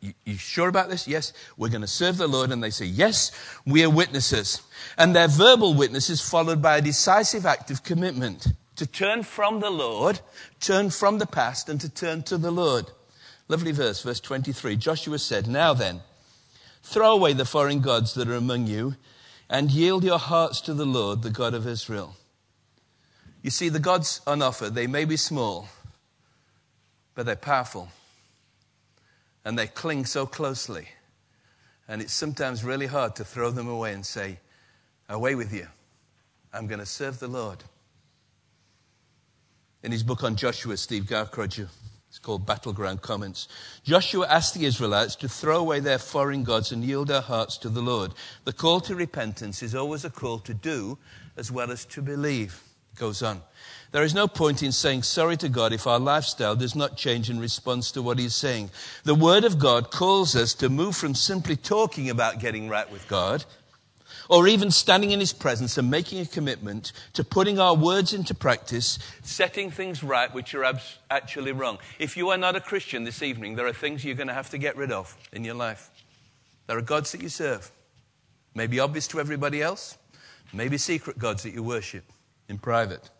you, 0.00 0.14
you 0.24 0.36
sure 0.36 0.68
about 0.68 0.88
this? 0.88 1.06
Yes, 1.06 1.32
we're 1.56 1.68
going 1.68 1.82
to 1.82 1.86
serve 1.86 2.16
the 2.16 2.26
Lord. 2.26 2.50
And 2.50 2.62
they 2.62 2.70
say, 2.70 2.86
Yes, 2.86 3.30
we 3.66 3.84
are 3.84 3.90
witnesses. 3.90 4.62
And 4.96 5.14
their 5.14 5.28
verbal 5.28 5.74
witness 5.74 6.10
is 6.10 6.20
followed 6.20 6.62
by 6.62 6.78
a 6.78 6.82
decisive 6.82 7.46
act 7.46 7.70
of 7.70 7.82
commitment 7.82 8.48
to 8.76 8.86
turn 8.86 9.22
from 9.22 9.60
the 9.60 9.70
Lord, 9.70 10.20
turn 10.60 10.90
from 10.90 11.18
the 11.18 11.26
past, 11.26 11.68
and 11.68 11.80
to 11.80 11.88
turn 11.88 12.22
to 12.24 12.38
the 12.38 12.50
Lord. 12.50 12.90
Lovely 13.48 13.72
verse, 13.72 14.02
verse 14.02 14.20
23. 14.20 14.76
Joshua 14.76 15.18
said, 15.18 15.46
Now 15.46 15.74
then, 15.74 16.00
throw 16.82 17.12
away 17.12 17.34
the 17.34 17.44
foreign 17.44 17.80
gods 17.80 18.14
that 18.14 18.28
are 18.28 18.34
among 18.34 18.66
you 18.66 18.96
and 19.48 19.70
yield 19.70 20.04
your 20.04 20.18
hearts 20.18 20.60
to 20.62 20.74
the 20.74 20.86
Lord, 20.86 21.22
the 21.22 21.30
God 21.30 21.54
of 21.54 21.66
Israel. 21.66 22.16
You 23.42 23.50
see, 23.50 23.68
the 23.68 23.78
gods 23.78 24.20
on 24.26 24.40
offer, 24.40 24.70
they 24.70 24.86
may 24.86 25.04
be 25.04 25.16
small, 25.16 25.68
but 27.14 27.26
they're 27.26 27.36
powerful. 27.36 27.88
And 29.44 29.58
they 29.58 29.66
cling 29.66 30.06
so 30.06 30.24
closely. 30.24 30.88
And 31.86 32.00
it's 32.00 32.14
sometimes 32.14 32.64
really 32.64 32.86
hard 32.86 33.14
to 33.16 33.24
throw 33.24 33.50
them 33.50 33.68
away 33.68 33.92
and 33.92 34.04
say, 34.04 34.38
Away 35.08 35.34
with 35.34 35.52
you. 35.52 35.66
I'm 36.50 36.66
going 36.66 36.78
to 36.78 36.86
serve 36.86 37.18
the 37.18 37.28
Lord. 37.28 37.62
In 39.82 39.92
his 39.92 40.02
book 40.02 40.24
on 40.24 40.34
Joshua, 40.34 40.78
Steve 40.78 41.04
Gaukroger 41.04 41.68
it's 42.14 42.20
called 42.20 42.46
Battleground 42.46 43.02
Comments. 43.02 43.48
Joshua 43.82 44.28
asked 44.28 44.54
the 44.54 44.66
Israelites 44.66 45.16
to 45.16 45.28
throw 45.28 45.58
away 45.58 45.80
their 45.80 45.98
foreign 45.98 46.44
gods 46.44 46.70
and 46.70 46.84
yield 46.84 47.08
their 47.08 47.20
hearts 47.20 47.58
to 47.58 47.68
the 47.68 47.82
Lord. 47.82 48.12
The 48.44 48.52
call 48.52 48.80
to 48.82 48.94
repentance 48.94 49.64
is 49.64 49.74
always 49.74 50.04
a 50.04 50.10
call 50.10 50.38
to 50.38 50.54
do 50.54 50.96
as 51.36 51.50
well 51.50 51.72
as 51.72 51.84
to 51.86 52.02
believe. 52.02 52.62
It 52.92 53.00
goes 53.00 53.20
on. 53.20 53.42
There 53.90 54.04
is 54.04 54.14
no 54.14 54.28
point 54.28 54.62
in 54.62 54.70
saying 54.70 55.02
sorry 55.02 55.36
to 55.38 55.48
God 55.48 55.72
if 55.72 55.88
our 55.88 55.98
lifestyle 55.98 56.54
does 56.54 56.76
not 56.76 56.96
change 56.96 57.30
in 57.30 57.40
response 57.40 57.90
to 57.90 58.00
what 58.02 58.20
He's 58.20 58.36
saying. 58.36 58.70
The 59.02 59.16
Word 59.16 59.42
of 59.42 59.58
God 59.58 59.90
calls 59.90 60.36
us 60.36 60.54
to 60.54 60.68
move 60.68 60.94
from 60.94 61.16
simply 61.16 61.56
talking 61.56 62.08
about 62.10 62.38
getting 62.38 62.68
right 62.68 62.90
with 62.92 63.08
God 63.08 63.44
or 64.28 64.48
even 64.48 64.70
standing 64.70 65.10
in 65.10 65.20
his 65.20 65.32
presence 65.32 65.78
and 65.78 65.90
making 65.90 66.20
a 66.20 66.26
commitment 66.26 66.92
to 67.12 67.24
putting 67.24 67.58
our 67.58 67.74
words 67.74 68.12
into 68.12 68.34
practice, 68.34 68.98
setting 69.22 69.70
things 69.70 70.02
right 70.02 70.32
which 70.34 70.54
are 70.54 70.64
actually 71.10 71.52
wrong. 71.52 71.78
If 71.98 72.16
you 72.16 72.30
are 72.30 72.38
not 72.38 72.56
a 72.56 72.60
Christian 72.60 73.04
this 73.04 73.22
evening, 73.22 73.56
there 73.56 73.66
are 73.66 73.72
things 73.72 74.04
you're 74.04 74.14
going 74.14 74.28
to 74.28 74.34
have 74.34 74.50
to 74.50 74.58
get 74.58 74.76
rid 74.76 74.92
of 74.92 75.16
in 75.32 75.44
your 75.44 75.54
life. 75.54 75.90
There 76.66 76.78
are 76.78 76.82
gods 76.82 77.12
that 77.12 77.22
you 77.22 77.28
serve, 77.28 77.70
maybe 78.54 78.80
obvious 78.80 79.06
to 79.08 79.20
everybody 79.20 79.60
else, 79.62 79.98
maybe 80.52 80.78
secret 80.78 81.18
gods 81.18 81.42
that 81.42 81.52
you 81.52 81.62
worship 81.62 82.04
in 82.48 82.58
private 82.58 83.10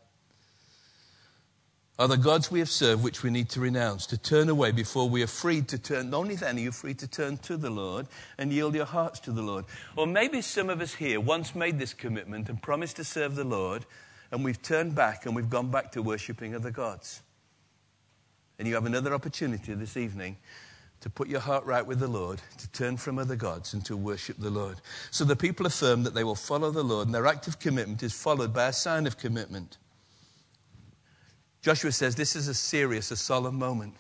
are 1.97 2.09
the 2.09 2.17
gods 2.17 2.51
we 2.51 2.59
have 2.59 2.71
served 2.71 3.05
which 3.05 3.23
we 3.23 3.31
need 3.31 3.49
to 3.51 3.61
renounce, 3.61 4.07
to 4.07 4.19
turn 4.19 4.49
away 4.49 4.73
before 4.73 5.09
we 5.09 5.23
are 5.23 5.29
free 5.29 5.63
to 5.63 5.79
turn. 5.79 6.13
Only 6.13 6.35
then 6.35 6.57
are 6.57 6.61
you 6.61 6.73
free 6.73 6.95
to 6.95 7.07
turn 7.07 7.37
to 7.39 7.57
the 7.57 7.71
Lord 7.71 8.09
and 8.37 8.53
yield 8.53 8.75
your 8.75 8.85
hearts 8.85 9.21
to 9.21 9.31
the 9.31 9.43
Lord. 9.43 9.65
Or 9.97 10.07
maybe 10.07 10.41
some 10.41 10.71
of 10.71 10.81
us 10.81 10.95
here 10.95 11.21
once 11.21 11.55
made 11.55 11.79
this 11.79 11.95
commitment 11.95 12.49
and 12.49 12.61
promised 12.61 12.97
to 12.97 13.05
serve 13.05 13.37
the 13.37 13.45
Lord, 13.45 13.87
and 14.33 14.45
we've 14.45 14.61
turned 14.61 14.97
back 14.97 15.25
and 15.25 15.37
we've 15.37 15.51
gone 15.51 15.71
back 15.71 15.93
to 15.93 16.03
worshipping 16.03 16.55
other 16.55 16.73
gods. 16.73 17.23
And 18.59 18.67
you 18.67 18.75
have 18.75 18.87
another 18.87 19.15
opportunity 19.15 19.75
this 19.75 19.97
evening 19.97 20.37
to 21.01 21.11
put 21.11 21.29
your 21.29 21.41
heart 21.41 21.65
right 21.65 21.87
with 21.87 22.01
the 22.01 22.09
Lord, 22.09 22.41
to 22.59 22.69
turn 22.71 22.97
from 22.97 23.21
other 23.21 23.37
gods 23.37 23.73
and 23.73 23.85
to 23.85 23.97
worship 23.97 24.39
the 24.39 24.51
Lord. 24.51 24.81
So 25.13 25.25
the 25.25 25.37
people 25.37 25.67
affirm 25.67 26.03
that 26.05 26.15
they 26.15 26.25
will 26.25 26.35
follow 26.35 26.73
the 26.73 26.83
Lord, 26.83 27.07
and 27.07 27.15
their 27.15 27.27
act 27.27 27.47
of 27.47 27.61
commitment 27.61 28.03
is 28.03 28.15
followed 28.15 28.53
by 28.53 28.67
a 28.67 28.73
sign 28.73 29.07
of 29.07 29.17
commitment. 29.17 29.79
Joshua 31.65 31.93
says 31.93 32.15
this 32.15 32.37
is 32.37 32.47
a 32.47 32.53
serious, 32.53 33.11
a 33.11 33.17
solemn 33.17 33.59
moment. 33.59 33.95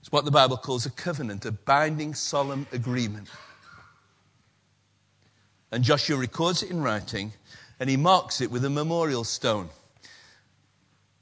It's 0.00 0.10
what 0.10 0.24
the 0.24 0.30
Bible 0.30 0.56
calls 0.56 0.86
a 0.86 0.90
covenant, 0.90 1.44
a 1.44 1.52
binding, 1.52 2.14
solemn 2.14 2.66
agreement. 2.72 3.28
And 5.70 5.84
Joshua 5.84 6.16
records 6.16 6.62
it 6.62 6.70
in 6.70 6.82
writing 6.82 7.34
and 7.78 7.90
he 7.90 7.98
marks 7.98 8.40
it 8.40 8.50
with 8.50 8.64
a 8.64 8.70
memorial 8.70 9.22
stone. 9.22 9.68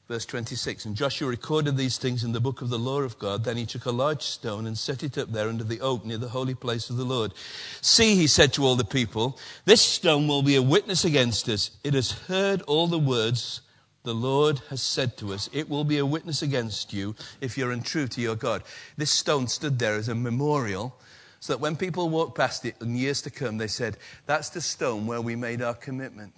Verse 0.07 0.25
26 0.25 0.85
And 0.85 0.95
Joshua 0.95 1.27
recorded 1.27 1.77
these 1.77 1.99
things 1.99 2.23
in 2.23 2.31
the 2.31 2.41
book 2.41 2.63
of 2.63 2.69
the 2.69 2.79
law 2.79 3.01
of 3.01 3.19
God. 3.19 3.43
Then 3.43 3.57
he 3.57 3.67
took 3.67 3.85
a 3.85 3.91
large 3.91 4.23
stone 4.23 4.69
and 4.69 4.79
set 4.79 5.03
it 5.03 5.19
up 5.19 5.33
there 5.33 5.49
under 5.49 5.65
the 5.65 5.81
oak 5.81 6.05
near 6.05 6.19
the 6.19 6.29
holy 6.29 6.55
place 6.55 6.91
of 6.91 6.97
the 6.97 7.05
Lord. 7.05 7.33
See, 7.81 8.15
he 8.15 8.29
said 8.29 8.53
to 8.53 8.65
all 8.65 8.77
the 8.77 8.85
people, 8.85 9.37
this 9.65 9.83
stone 9.83 10.29
will 10.29 10.43
be 10.43 10.55
a 10.55 10.63
witness 10.63 11.05
against 11.05 11.49
us. 11.49 11.73
It 11.83 11.95
has 11.95 12.13
heard 12.13 12.63
all 12.63 12.87
the 12.87 13.01
words 13.01 13.62
the 14.05 14.15
Lord 14.15 14.61
has 14.71 14.83
said 14.83 15.17
to 15.19 15.33
us, 15.33 15.49
It 15.53 15.69
will 15.69 15.85
be 15.85 15.99
a 15.99 16.07
witness 16.07 16.43
against 16.43 16.93
you 16.93 17.15
if 17.41 17.57
you're 17.57 17.73
untrue 17.73 18.09
to 18.09 18.21
your 18.21 18.37
God. 18.37 18.63
This 18.97 19.11
stone 19.11 19.49
stood 19.49 19.79
there 19.79 19.95
as 19.95 20.09
a 20.09 20.15
memorial 20.15 20.97
So 21.41 21.53
that 21.53 21.61
when 21.61 21.75
people 21.75 22.09
walked 22.09 22.37
past 22.37 22.65
it 22.65 22.77
in 22.81 22.95
years 22.95 23.23
to 23.23 23.31
come, 23.31 23.59
they 23.59 23.67
said, 23.67 23.97
That's 24.27 24.51
the 24.51 24.61
stone 24.61 25.07
where 25.07 25.21
we 25.21 25.35
made 25.35 25.61
our 25.61 25.75
commitment. 25.75 26.35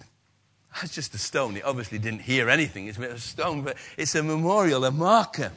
That's 0.73 0.93
just 0.93 1.13
a 1.13 1.19
stone. 1.19 1.55
It 1.55 1.63
obviously 1.63 1.99
didn't 1.99 2.21
hear 2.21 2.49
anything. 2.49 2.87
It's 2.87 2.97
a 2.97 3.19
stone, 3.19 3.61
but 3.61 3.77
it's 3.97 4.15
a 4.15 4.23
memorial, 4.23 4.83
a 4.83 4.91
marker. 4.91 5.51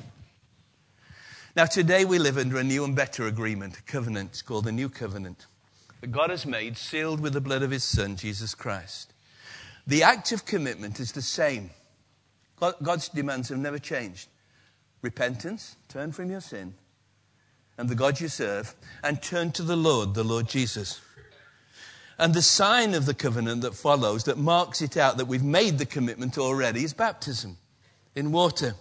Now, 1.56 1.64
today 1.64 2.04
we 2.04 2.18
live 2.18 2.36
under 2.36 2.58
a 2.58 2.62
new 2.62 2.84
and 2.84 2.94
better 2.94 3.26
agreement, 3.26 3.78
a 3.78 3.82
covenant. 3.82 4.30
It's 4.30 4.42
called 4.42 4.66
the 4.66 4.72
New 4.72 4.88
Covenant 4.88 5.46
that 6.00 6.12
God 6.12 6.30
has 6.30 6.46
made, 6.46 6.76
sealed 6.76 7.20
with 7.20 7.32
the 7.32 7.40
blood 7.40 7.62
of 7.62 7.70
His 7.70 7.84
Son, 7.84 8.16
Jesus 8.16 8.54
Christ. 8.54 9.12
The 9.86 10.02
act 10.02 10.32
of 10.32 10.44
commitment 10.44 11.00
is 11.00 11.12
the 11.12 11.22
same. 11.22 11.70
God's 12.60 13.08
demands 13.08 13.48
have 13.48 13.58
never 13.58 13.78
changed. 13.78 14.28
Repentance, 15.02 15.76
turn 15.88 16.12
from 16.12 16.30
your 16.30 16.40
sin, 16.40 16.74
and 17.76 17.88
the 17.88 17.94
God 17.94 18.20
you 18.20 18.28
serve, 18.28 18.74
and 19.04 19.22
turn 19.22 19.52
to 19.52 19.62
the 19.62 19.76
Lord, 19.76 20.14
the 20.14 20.24
Lord 20.24 20.48
Jesus. 20.48 21.00
And 22.18 22.34
the 22.34 22.42
sign 22.42 22.94
of 22.94 23.06
the 23.06 23.14
covenant 23.14 23.62
that 23.62 23.74
follows, 23.74 24.24
that 24.24 24.38
marks 24.38 24.82
it 24.82 24.96
out 24.96 25.18
that 25.18 25.26
we've 25.26 25.44
made 25.44 25.78
the 25.78 25.86
commitment 25.86 26.36
already, 26.36 26.82
is 26.82 26.92
baptism 26.92 27.56
in 28.16 28.32
water. 28.32 28.74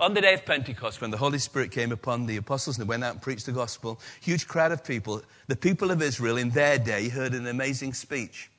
On 0.00 0.14
the 0.14 0.20
day 0.20 0.34
of 0.34 0.44
Pentecost, 0.44 1.00
when 1.00 1.10
the 1.10 1.18
Holy 1.18 1.38
Spirit 1.38 1.70
came 1.70 1.92
upon 1.92 2.26
the 2.26 2.38
apostles 2.38 2.78
and 2.78 2.86
they 2.86 2.88
went 2.88 3.04
out 3.04 3.12
and 3.12 3.22
preached 3.22 3.46
the 3.46 3.52
gospel, 3.52 4.00
huge 4.20 4.48
crowd 4.48 4.72
of 4.72 4.82
people, 4.82 5.22
the 5.46 5.54
people 5.54 5.90
of 5.90 6.02
Israel 6.02 6.38
in 6.38 6.50
their 6.50 6.78
day 6.78 7.10
heard 7.10 7.34
an 7.34 7.46
amazing 7.46 7.92
speech 7.92 8.50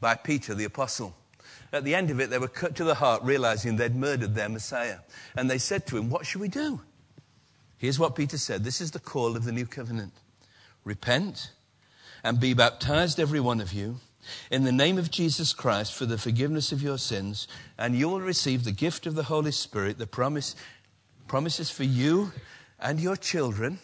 by 0.00 0.14
Peter 0.14 0.54
the 0.54 0.64
apostle. 0.64 1.14
At 1.72 1.84
the 1.84 1.94
end 1.94 2.10
of 2.10 2.20
it, 2.20 2.30
they 2.30 2.38
were 2.38 2.48
cut 2.48 2.76
to 2.76 2.84
the 2.84 2.94
heart, 2.94 3.22
realizing 3.22 3.76
they'd 3.76 3.94
murdered 3.94 4.34
their 4.34 4.48
Messiah. 4.48 4.98
And 5.36 5.50
they 5.50 5.58
said 5.58 5.86
to 5.86 5.96
him, 5.96 6.10
What 6.10 6.26
should 6.26 6.40
we 6.40 6.48
do? 6.48 6.80
Here's 7.78 7.98
what 7.98 8.14
Peter 8.14 8.38
said 8.38 8.64
This 8.64 8.80
is 8.80 8.92
the 8.92 8.98
call 8.98 9.36
of 9.36 9.44
the 9.44 9.52
new 9.52 9.66
covenant 9.66 10.12
repent 10.84 11.50
and 12.22 12.40
be 12.40 12.54
baptized, 12.54 13.20
every 13.20 13.40
one 13.40 13.60
of 13.60 13.72
you, 13.72 13.96
in 14.50 14.64
the 14.64 14.72
name 14.72 14.98
of 14.98 15.10
Jesus 15.10 15.52
Christ 15.52 15.92
for 15.92 16.06
the 16.06 16.18
forgiveness 16.18 16.72
of 16.72 16.82
your 16.82 16.98
sins, 16.98 17.46
and 17.76 17.94
you 17.94 18.08
will 18.08 18.20
receive 18.20 18.64
the 18.64 18.72
gift 18.72 19.06
of 19.06 19.14
the 19.14 19.24
Holy 19.24 19.52
Spirit, 19.52 19.98
the 19.98 20.06
promise, 20.06 20.54
promises 21.28 21.70
for 21.70 21.84
you 21.84 22.32
and 22.80 23.00
your 23.00 23.16
children, 23.16 23.78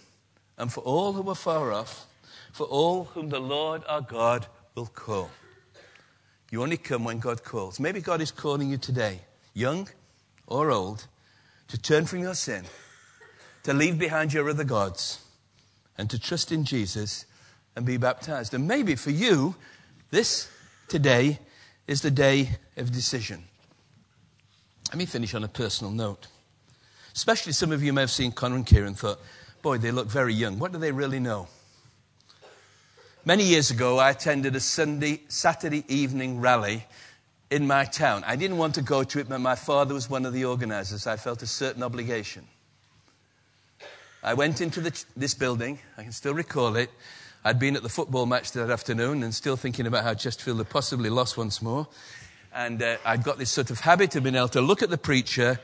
and 0.57 0.73
for 0.73 0.81
all 0.81 1.13
who 1.13 1.29
are 1.29 1.35
far 1.35 1.73
off, 1.73 2.07
for 2.53 2.67
all 2.67 3.05
whom 3.05 3.29
the 3.29 3.41
Lord 3.41 3.83
our 3.89 4.01
God 4.01 4.47
will 4.75 4.87
call. 4.87 5.31
You 6.53 6.63
only 6.63 6.77
come 6.77 7.03
when 7.03 7.19
God 7.19 7.43
calls. 7.43 7.81
Maybe 7.81 8.03
God 8.03 8.21
is 8.21 8.31
calling 8.31 8.69
you 8.69 8.77
today, 8.77 9.21
young 9.55 9.89
or 10.47 10.71
old, 10.71 11.07
to 11.69 11.79
turn 11.81 12.05
from 12.05 12.19
your 12.19 12.35
sin, 12.35 12.67
to 13.63 13.73
leave 13.73 13.99
behind 13.99 14.35
your 14.35 14.51
other 14.51 14.63
gods, 14.63 15.25
and 15.97 16.11
to 16.11 16.19
trust 16.19 16.53
in 16.53 16.65
Jesus 16.65 17.25
and 17.75 17.87
be 17.87 17.97
baptized. 17.97 18.53
And 18.53 18.69
maybe 18.69 18.97
for 18.97 19.11
you, 19.11 19.55
this 20.11 20.51
today 20.89 21.39
is 21.87 22.03
the 22.03 22.11
day 22.11 22.59
of 22.77 22.93
decision. 22.93 23.45
Let 24.91 24.99
me 24.99 25.07
finish 25.07 25.33
on 25.33 25.45
a 25.45 25.49
personal 25.49 25.91
note. 25.91 26.27
Especially 27.15 27.53
some 27.55 27.73
of 27.73 27.83
you 27.83 27.95
may 27.95 28.03
have 28.03 28.11
seen 28.11 28.31
Connor 28.31 28.57
and 28.57 28.67
Kieran 28.67 28.89
and 28.89 28.99
thought, 28.99 29.21
boy, 29.63 29.79
they 29.79 29.91
look 29.91 30.09
very 30.09 30.35
young. 30.35 30.59
What 30.59 30.73
do 30.73 30.79
they 30.79 30.93
really 30.93 31.19
know? 31.19 31.49
Many 33.25 33.45
years 33.45 33.71
ago, 33.71 34.01
I 34.01 34.11
attended 34.11 34.57
a 34.57 34.61
Sunday, 34.61 35.21
Saturday 35.29 35.85
evening 35.87 36.41
rally 36.41 36.85
in 37.53 37.69
my 37.69 37.85
town. 37.85 38.25
I 38.27 38.35
didn't 38.35 38.57
want 38.57 38.75
to 38.75 38.83
go 38.83 39.05
to 39.05 39.21
it, 39.21 39.29
but 39.29 39.39
my 39.39 39.55
father 39.55 39.95
was 39.95 40.11
one 40.11 40.27
of 40.27 40.33
the 40.33 40.45
organizers. 40.45 41.07
I 41.07 41.17
felt 41.17 41.41
a 41.41 41.47
certain 41.47 41.85
obligation. 41.85 42.49
I 44.25 44.35
went 44.35 44.61
into 44.61 44.81
the, 44.81 45.05
this 45.17 45.35
building, 45.35 45.79
I 45.97 46.03
can 46.03 46.11
still 46.11 46.35
recall 46.35 46.75
it, 46.75 46.91
I'd 47.45 47.61
been 47.61 47.77
at 47.77 47.85
the 47.85 47.89
football 47.89 48.27
match 48.27 48.51
that 48.53 48.71
afternoon 48.71 49.23
and 49.23 49.33
still 49.33 49.57
thinking 49.57 49.87
about 49.87 50.03
how 50.03 50.15
Chesterfield 50.15 50.59
had 50.59 50.71
possibly 50.71 51.09
lost 51.09 51.37
once 51.37 51.63
more. 51.63 51.87
And 52.53 52.83
uh, 52.83 52.97
I'd 53.05 53.23
got 53.23 53.39
this 53.39 53.51
sort 53.51 53.71
of 53.71 53.79
habit 53.79 54.17
of 54.17 54.25
being 54.25 54.35
able 54.35 54.49
to 54.49 54.61
look 54.61 54.83
at 54.83 54.91
the 54.91 54.99
preacher, 54.99 55.61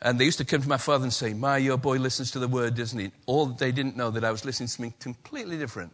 and 0.00 0.18
they 0.18 0.24
used 0.24 0.38
to 0.38 0.46
come 0.46 0.62
to 0.62 0.68
my 0.68 0.78
father 0.78 1.04
and 1.04 1.12
say, 1.12 1.34
My, 1.34 1.58
your 1.58 1.76
boy 1.76 1.98
listens 1.98 2.30
to 2.30 2.38
the 2.38 2.48
word, 2.48 2.74
doesn't 2.74 2.98
he? 2.98 3.10
All 3.26 3.44
they 3.44 3.70
didn't 3.70 3.98
know 3.98 4.10
that 4.10 4.24
I 4.24 4.30
was 4.30 4.46
listening 4.46 4.68
to 4.68 4.72
something 4.72 4.94
completely 4.98 5.58
different. 5.58 5.92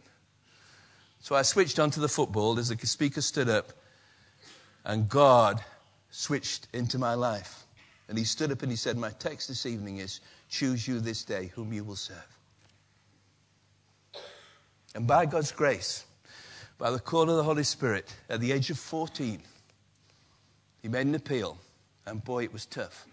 So 1.23 1.35
I 1.35 1.41
switched 1.43 1.79
onto 1.79 2.01
the 2.01 2.09
football 2.09 2.59
as 2.59 2.67
the 2.67 2.77
speaker 2.85 3.21
stood 3.21 3.47
up, 3.47 3.71
and 4.83 5.07
God 5.07 5.63
switched 6.11 6.67
into 6.73 6.99
my 6.99 7.13
life. 7.13 7.63
And 8.09 8.17
he 8.17 8.25
stood 8.25 8.51
up 8.51 8.61
and 8.61 8.69
he 8.69 8.75
said, 8.75 8.97
My 8.97 9.11
text 9.11 9.47
this 9.47 9.65
evening 9.65 9.99
is 9.99 10.19
Choose 10.49 10.85
you 10.85 10.99
this 10.99 11.23
day 11.23 11.49
whom 11.55 11.71
you 11.71 11.85
will 11.85 11.95
serve. 11.95 12.37
And 14.93 15.07
by 15.07 15.25
God's 15.25 15.53
grace, 15.53 16.03
by 16.77 16.91
the 16.91 16.99
call 16.99 17.29
of 17.29 17.37
the 17.37 17.43
Holy 17.43 17.63
Spirit, 17.63 18.13
at 18.29 18.41
the 18.41 18.51
age 18.51 18.69
of 18.69 18.77
14, 18.77 19.41
he 20.81 20.87
made 20.89 21.07
an 21.07 21.15
appeal. 21.15 21.57
And 22.05 22.21
boy, 22.21 22.43
it 22.43 22.51
was 22.51 22.65
tough. 22.65 23.07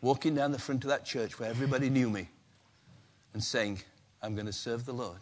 Walking 0.00 0.36
down 0.36 0.52
the 0.52 0.60
front 0.60 0.84
of 0.84 0.90
that 0.90 1.04
church 1.04 1.40
where 1.40 1.50
everybody 1.50 1.90
knew 1.90 2.08
me 2.08 2.28
and 3.34 3.42
saying, 3.42 3.82
I'm 4.22 4.34
going 4.36 4.46
to 4.46 4.52
serve 4.52 4.86
the 4.86 4.94
Lord. 4.94 5.18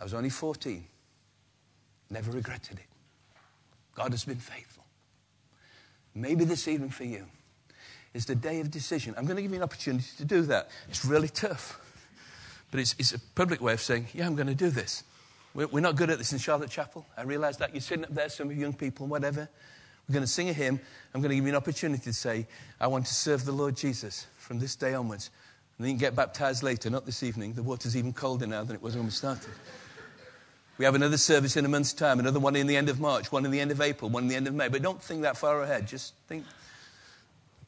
I 0.00 0.04
was 0.04 0.14
only 0.14 0.30
14. 0.30 0.84
Never 2.12 2.30
regretted 2.30 2.78
it. 2.78 2.84
God 3.94 4.10
has 4.10 4.24
been 4.24 4.36
faithful. 4.36 4.84
Maybe 6.14 6.44
this 6.44 6.68
evening 6.68 6.90
for 6.90 7.04
you 7.04 7.24
is 8.12 8.26
the 8.26 8.34
day 8.34 8.60
of 8.60 8.70
decision. 8.70 9.14
I'm 9.16 9.24
going 9.24 9.36
to 9.36 9.42
give 9.42 9.50
you 9.50 9.56
an 9.56 9.62
opportunity 9.62 10.08
to 10.18 10.24
do 10.26 10.42
that. 10.42 10.68
It's 10.90 11.06
really 11.06 11.28
tough. 11.28 11.80
But 12.70 12.80
it's, 12.80 12.94
it's 12.98 13.12
a 13.12 13.18
public 13.34 13.62
way 13.62 13.72
of 13.72 13.80
saying, 13.80 14.08
yeah, 14.12 14.26
I'm 14.26 14.34
going 14.34 14.46
to 14.46 14.54
do 14.54 14.68
this. 14.68 15.04
We're, 15.54 15.68
we're 15.68 15.80
not 15.80 15.96
good 15.96 16.10
at 16.10 16.18
this 16.18 16.32
in 16.32 16.38
Charlotte 16.38 16.70
Chapel. 16.70 17.06
I 17.16 17.22
realize 17.22 17.56
that. 17.58 17.72
You're 17.72 17.80
sitting 17.80 18.04
up 18.04 18.14
there, 18.14 18.28
some 18.28 18.48
of 18.48 18.54
you 18.54 18.60
young 18.60 18.74
people, 18.74 19.06
whatever. 19.06 19.48
We're 20.06 20.12
going 20.12 20.24
to 20.24 20.30
sing 20.30 20.50
a 20.50 20.52
hymn. 20.52 20.80
I'm 21.14 21.22
going 21.22 21.30
to 21.30 21.36
give 21.36 21.44
you 21.44 21.50
an 21.50 21.56
opportunity 21.56 22.02
to 22.02 22.12
say, 22.12 22.46
I 22.78 22.88
want 22.88 23.06
to 23.06 23.14
serve 23.14 23.46
the 23.46 23.52
Lord 23.52 23.74
Jesus 23.74 24.26
from 24.36 24.58
this 24.58 24.76
day 24.76 24.92
onwards. 24.92 25.30
And 25.78 25.86
then 25.86 25.92
you 25.92 25.94
can 25.94 26.00
get 26.00 26.14
baptized 26.14 26.62
later, 26.62 26.90
not 26.90 27.06
this 27.06 27.22
evening. 27.22 27.54
The 27.54 27.62
water's 27.62 27.96
even 27.96 28.12
colder 28.12 28.46
now 28.46 28.64
than 28.64 28.76
it 28.76 28.82
was 28.82 28.96
when 28.96 29.06
we 29.06 29.10
started. 29.10 29.48
We 30.82 30.86
have 30.86 30.96
another 30.96 31.16
service 31.16 31.56
in 31.56 31.64
a 31.64 31.68
month's 31.68 31.92
time, 31.92 32.18
another 32.18 32.40
one 32.40 32.56
in 32.56 32.66
the 32.66 32.76
end 32.76 32.88
of 32.88 32.98
March, 32.98 33.30
one 33.30 33.44
in 33.44 33.52
the 33.52 33.60
end 33.60 33.70
of 33.70 33.80
April, 33.80 34.10
one 34.10 34.24
in 34.24 34.28
the 34.28 34.34
end 34.34 34.48
of 34.48 34.54
May. 34.54 34.66
But 34.66 34.82
don't 34.82 35.00
think 35.00 35.22
that 35.22 35.36
far 35.36 35.62
ahead. 35.62 35.86
Just 35.86 36.12
think 36.26 36.44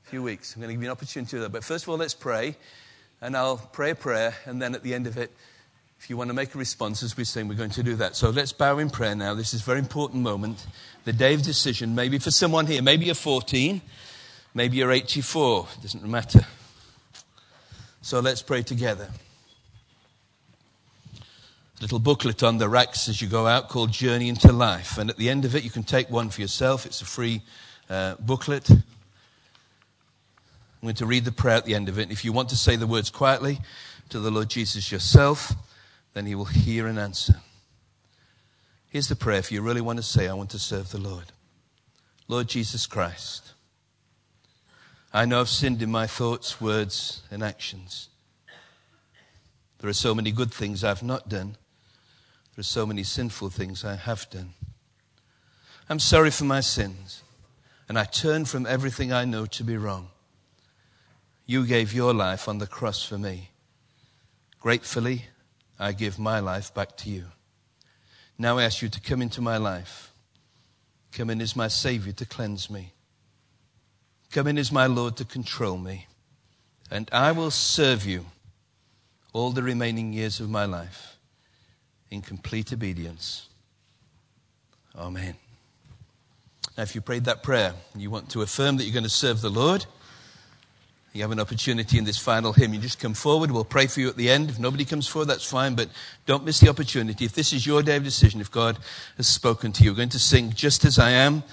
a 0.05 0.11
few 0.11 0.21
weeks. 0.21 0.53
I'm 0.53 0.61
going 0.61 0.71
to 0.71 0.75
give 0.75 0.83
you 0.83 0.89
an 0.89 0.91
opportunity 0.91 1.31
to 1.31 1.37
do 1.37 1.43
that. 1.43 1.53
But 1.53 1.63
first 1.63 1.85
of 1.85 1.91
all, 1.91 1.97
let's 1.97 2.13
pray 2.13 2.57
and 3.21 3.37
I'll 3.37 3.59
pray 3.59 3.91
a 3.91 3.95
prayer, 3.95 4.35
and 4.47 4.61
then 4.61 4.75
at 4.75 4.83
the 4.83 4.95
end 4.95 5.07
of 5.07 5.17
it, 5.17 5.31
if 6.01 6.11
you 6.11 6.17
want 6.17 6.27
to 6.31 6.35
make 6.35 6.57
a 6.57 6.59
response 6.59 7.05
as 7.05 7.17
we 7.17 7.23
sing, 7.23 7.47
we're 7.47 7.55
going 7.55 7.71
to 7.71 7.85
do 7.85 7.95
that. 7.95 8.17
So 8.17 8.31
let's 8.31 8.53
bow 8.53 8.79
in 8.79 8.91
prayer 8.91 9.15
now. 9.15 9.35
This 9.35 9.55
is 9.55 9.61
a 9.61 9.65
very 9.65 9.79
important 9.79 10.25
moment. 10.25 10.67
The 11.05 11.13
day 11.13 11.35
of 11.35 11.43
decision, 11.43 11.95
maybe 11.95 12.19
for 12.19 12.33
someone 12.33 12.67
here, 12.67 12.83
maybe 12.83 13.07
you're 13.07 13.15
14, 13.15 13.81
maybe 14.55 14.79
you're 14.79 14.91
84, 14.91 15.69
it 15.73 15.83
doesn't 15.83 16.03
matter. 16.03 16.45
So 18.03 18.19
let's 18.19 18.43
pray 18.43 18.63
together. 18.63 19.09
Little 21.85 21.99
booklet 21.99 22.43
on 22.43 22.57
the 22.57 22.67
racks 22.67 23.11
as 23.11 23.21
you 23.21 23.29
go 23.29 23.47
out 23.47 23.69
called 23.69 23.93
Journey 23.93 24.31
into 24.31 24.51
Life. 24.51 24.97
And 24.97 25.11
at 25.11 25.19
the 25.19 25.29
end 25.29 25.45
of 25.45 25.55
it, 25.55 25.65
you 25.65 25.71
can 25.71 25.83
take 25.83 26.09
one 26.09 26.31
for 26.31 26.41
yourself. 26.41 26.87
It's 26.87 27.03
a 27.03 27.05
free 27.05 27.43
uh, 27.91 28.15
booklet. 28.19 28.71
I'm 28.71 28.83
going 30.81 30.95
to 30.95 31.05
read 31.05 31.27
the 31.27 31.31
prayer 31.31 31.57
at 31.57 31.67
the 31.67 31.75
end 31.75 31.91
of 31.91 31.99
it. 31.99 32.11
If 32.11 32.25
you 32.25 32.33
want 32.33 32.49
to 32.49 32.57
say 32.57 32.77
the 32.77 32.87
words 32.87 33.11
quietly 33.11 33.61
to 34.09 34.19
the 34.19 34.31
Lord 34.31 34.49
Jesus 34.49 34.91
yourself, 34.91 35.53
then 36.15 36.25
He 36.25 36.35
will 36.35 36.47
hear 36.47 36.87
and 36.87 36.99
answer. 36.99 37.43
Here's 38.89 39.09
the 39.09 39.15
prayer 39.15 39.39
if 39.39 39.53
you 39.53 39.61
really 39.61 39.83
want 39.83 39.99
to 39.99 40.03
say, 40.03 40.27
I 40.27 40.33
want 40.33 40.49
to 40.53 40.59
serve 40.59 40.91
the 40.91 40.97
Lord. 40.97 41.33
Lord 42.29 42.49
Jesus 42.49 42.87
Christ, 42.87 43.53
I 45.13 45.27
know 45.27 45.41
I've 45.41 45.51
sinned 45.51 45.83
in 45.83 45.91
my 45.91 46.07
thoughts, 46.07 46.63
words, 46.63 47.21
and 47.31 47.43
actions. 47.43 48.09
There 49.81 49.91
are 49.91 49.93
so 49.93 50.15
many 50.15 50.33
good 50.33 50.51
things 50.51 50.83
I've 50.83 51.03
not 51.03 51.29
done. 51.29 51.59
There 52.55 52.61
are 52.61 52.65
so 52.65 52.87
many 52.87 53.03
sinful 53.03 53.51
things 53.51 53.85
I 53.85 53.97
have 53.97 54.31
done. 54.31 54.55
I'm 55.89 55.99
sorry 55.99 56.31
for 56.31 56.45
my 56.45 56.61
sins, 56.61 57.25
and 57.89 57.99
I 57.99 58.05
turn 58.05 58.45
from 58.45 58.65
everything 58.65 59.13
I 59.13 59.25
know 59.25 59.45
to 59.47 59.65
be 59.65 59.77
wrong. 59.77 60.09
You 61.47 61.67
gave 61.67 61.93
your 61.93 62.15
life 62.15 62.49
on 62.49 62.59
the 62.59 62.69
cross 62.69 63.05
for 63.05 63.19
me. 63.19 63.51
Gratefully, 64.61 65.25
I 65.81 65.93
give 65.93 66.17
my 66.17 66.39
life 66.39 66.73
back 66.73 66.97
to 66.99 67.11
you. 67.11 67.25
Now 68.39 68.59
I 68.59 68.65
ask 68.65 68.83
you 68.83 68.89
to 68.89 69.01
come 69.01 69.21
into 69.21 69.41
my 69.41 69.57
life. 69.57 70.13
Come 71.11 71.31
in 71.31 71.41
as 71.41 71.57
my 71.57 71.69
Savior 71.69 72.13
to 72.13 72.25
cleanse 72.25 72.71
me. 72.71 72.93
Come 74.31 74.47
in 74.47 74.59
as 74.59 74.71
my 74.71 74.87
Lord 74.87 75.17
to 75.17 75.25
control 75.25 75.77
me. 75.77 76.07
And 76.89 77.09
I 77.13 77.33
will 77.33 77.51
serve 77.51 78.07
you 78.07 78.27
all 79.33 79.51
the 79.51 79.63
remaining 79.63 80.13
years 80.13 80.39
of 80.39 80.49
my 80.49 80.65
life 80.65 81.14
in 82.15 82.23
complete 82.23 82.73
obedience. 82.73 83.49
Amen. 84.97 85.35
Now, 86.77 86.85
if 86.85 86.95
you 86.95 87.01
prayed 87.01 87.25
that 87.25 87.43
prayer 87.43 87.75
you 87.97 88.11
want 88.11 88.31
to 88.31 88.43
affirm 88.43 88.77
that 88.79 88.85
you're 88.85 88.93
going 88.93 89.05
to 89.05 89.11
serve 89.11 89.41
the 89.41 89.51
Lord, 89.51 89.87
You 91.15 91.23
have 91.23 91.31
an 91.31 91.39
opportunity 91.39 91.97
in 91.97 92.03
this 92.03 92.19
final 92.19 92.53
hymn. 92.53 92.75
You 92.75 92.81
just 92.81 92.99
come 92.99 93.15
forward. 93.15 93.53
We'll 93.53 93.65
pray 93.65 93.87
for 93.87 94.01
you 94.01 94.09
at 94.09 94.17
the 94.17 94.29
end. 94.29 94.51
If 94.51 94.59
nobody 94.59 94.85
comes 94.85 95.07
forward, 95.07 95.29
that's 95.29 95.49
fine, 95.49 95.77
but 95.77 95.89
don't 96.27 96.45
miss 96.45 96.59
the 96.59 96.69
opportunity. 96.69 97.25
If 97.25 97.35
this 97.35 97.53
is 97.53 97.65
your 97.65 97.85
day 97.85 97.95
of 97.95 98.03
decision, 98.03 98.41
if 98.41 98.51
God 98.51 98.79
has 99.17 99.29
spoken 99.29 99.71
to 99.75 99.85
you, 99.85 99.93
we're 99.93 99.99
going 99.99 100.09
to 100.09 100.19
sing 100.19 100.53
just 100.53 100.85
as 100.85 100.99
I 100.99 101.11
am 101.11 101.45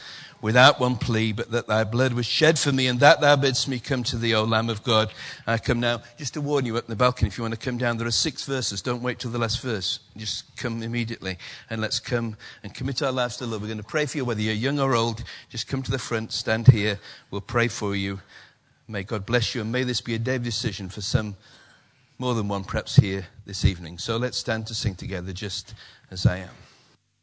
without 0.41 0.79
one 0.79 0.95
plea, 0.95 1.31
but 1.31 1.51
that 1.51 1.67
thy 1.67 1.83
blood 1.83 2.13
was 2.13 2.25
shed 2.25 2.57
for 2.57 2.71
me, 2.71 2.87
and 2.87 2.99
that 2.99 3.21
thou 3.21 3.35
bidst 3.35 3.67
me 3.67 3.79
come 3.79 4.03
to 4.03 4.17
thee, 4.17 4.33
O 4.33 4.43
Lamb 4.43 4.69
of 4.69 4.83
God. 4.83 5.13
I 5.45 5.57
come 5.57 5.79
now. 5.79 6.01
Just 6.17 6.33
to 6.33 6.41
warn 6.41 6.65
you 6.65 6.77
up 6.77 6.85
in 6.85 6.89
the 6.89 6.95
balcony, 6.95 7.27
if 7.27 7.37
you 7.37 7.43
want 7.43 7.53
to 7.53 7.59
come 7.59 7.77
down, 7.77 7.97
there 7.97 8.07
are 8.07 8.11
six 8.11 8.45
verses. 8.45 8.81
Don't 8.81 9.03
wait 9.03 9.19
till 9.19 9.31
the 9.31 9.37
last 9.37 9.61
verse. 9.61 9.99
Just 10.17 10.55
come 10.57 10.81
immediately, 10.83 11.37
and 11.69 11.81
let's 11.81 11.99
come 11.99 12.35
and 12.63 12.73
commit 12.73 13.01
our 13.01 13.11
lives 13.11 13.37
to 13.37 13.45
the 13.45 13.51
Lord. 13.51 13.61
We're 13.61 13.67
going 13.67 13.77
to 13.77 13.83
pray 13.83 14.05
for 14.05 14.17
you, 14.17 14.25
whether 14.25 14.41
you're 14.41 14.53
young 14.53 14.79
or 14.79 14.95
old. 14.95 15.23
Just 15.49 15.67
come 15.67 15.83
to 15.83 15.91
the 15.91 15.99
front, 15.99 16.31
stand 16.31 16.67
here. 16.67 16.99
We'll 17.29 17.41
pray 17.41 17.67
for 17.67 17.95
you. 17.95 18.19
May 18.87 19.03
God 19.03 19.25
bless 19.25 19.55
you, 19.55 19.61
and 19.61 19.71
may 19.71 19.83
this 19.83 20.01
be 20.01 20.15
a 20.15 20.19
day 20.19 20.35
of 20.35 20.43
decision 20.43 20.89
for 20.89 21.01
some, 21.01 21.35
more 22.17 22.33
than 22.33 22.47
one 22.47 22.63
perhaps 22.63 22.95
here 22.95 23.27
this 23.45 23.63
evening. 23.63 23.97
So 23.97 24.17
let's 24.17 24.37
stand 24.37 24.67
to 24.67 24.75
sing 24.75 24.95
together, 24.95 25.33
just 25.33 25.73
as 26.09 26.25
I 26.25 26.37
am. 26.37 26.70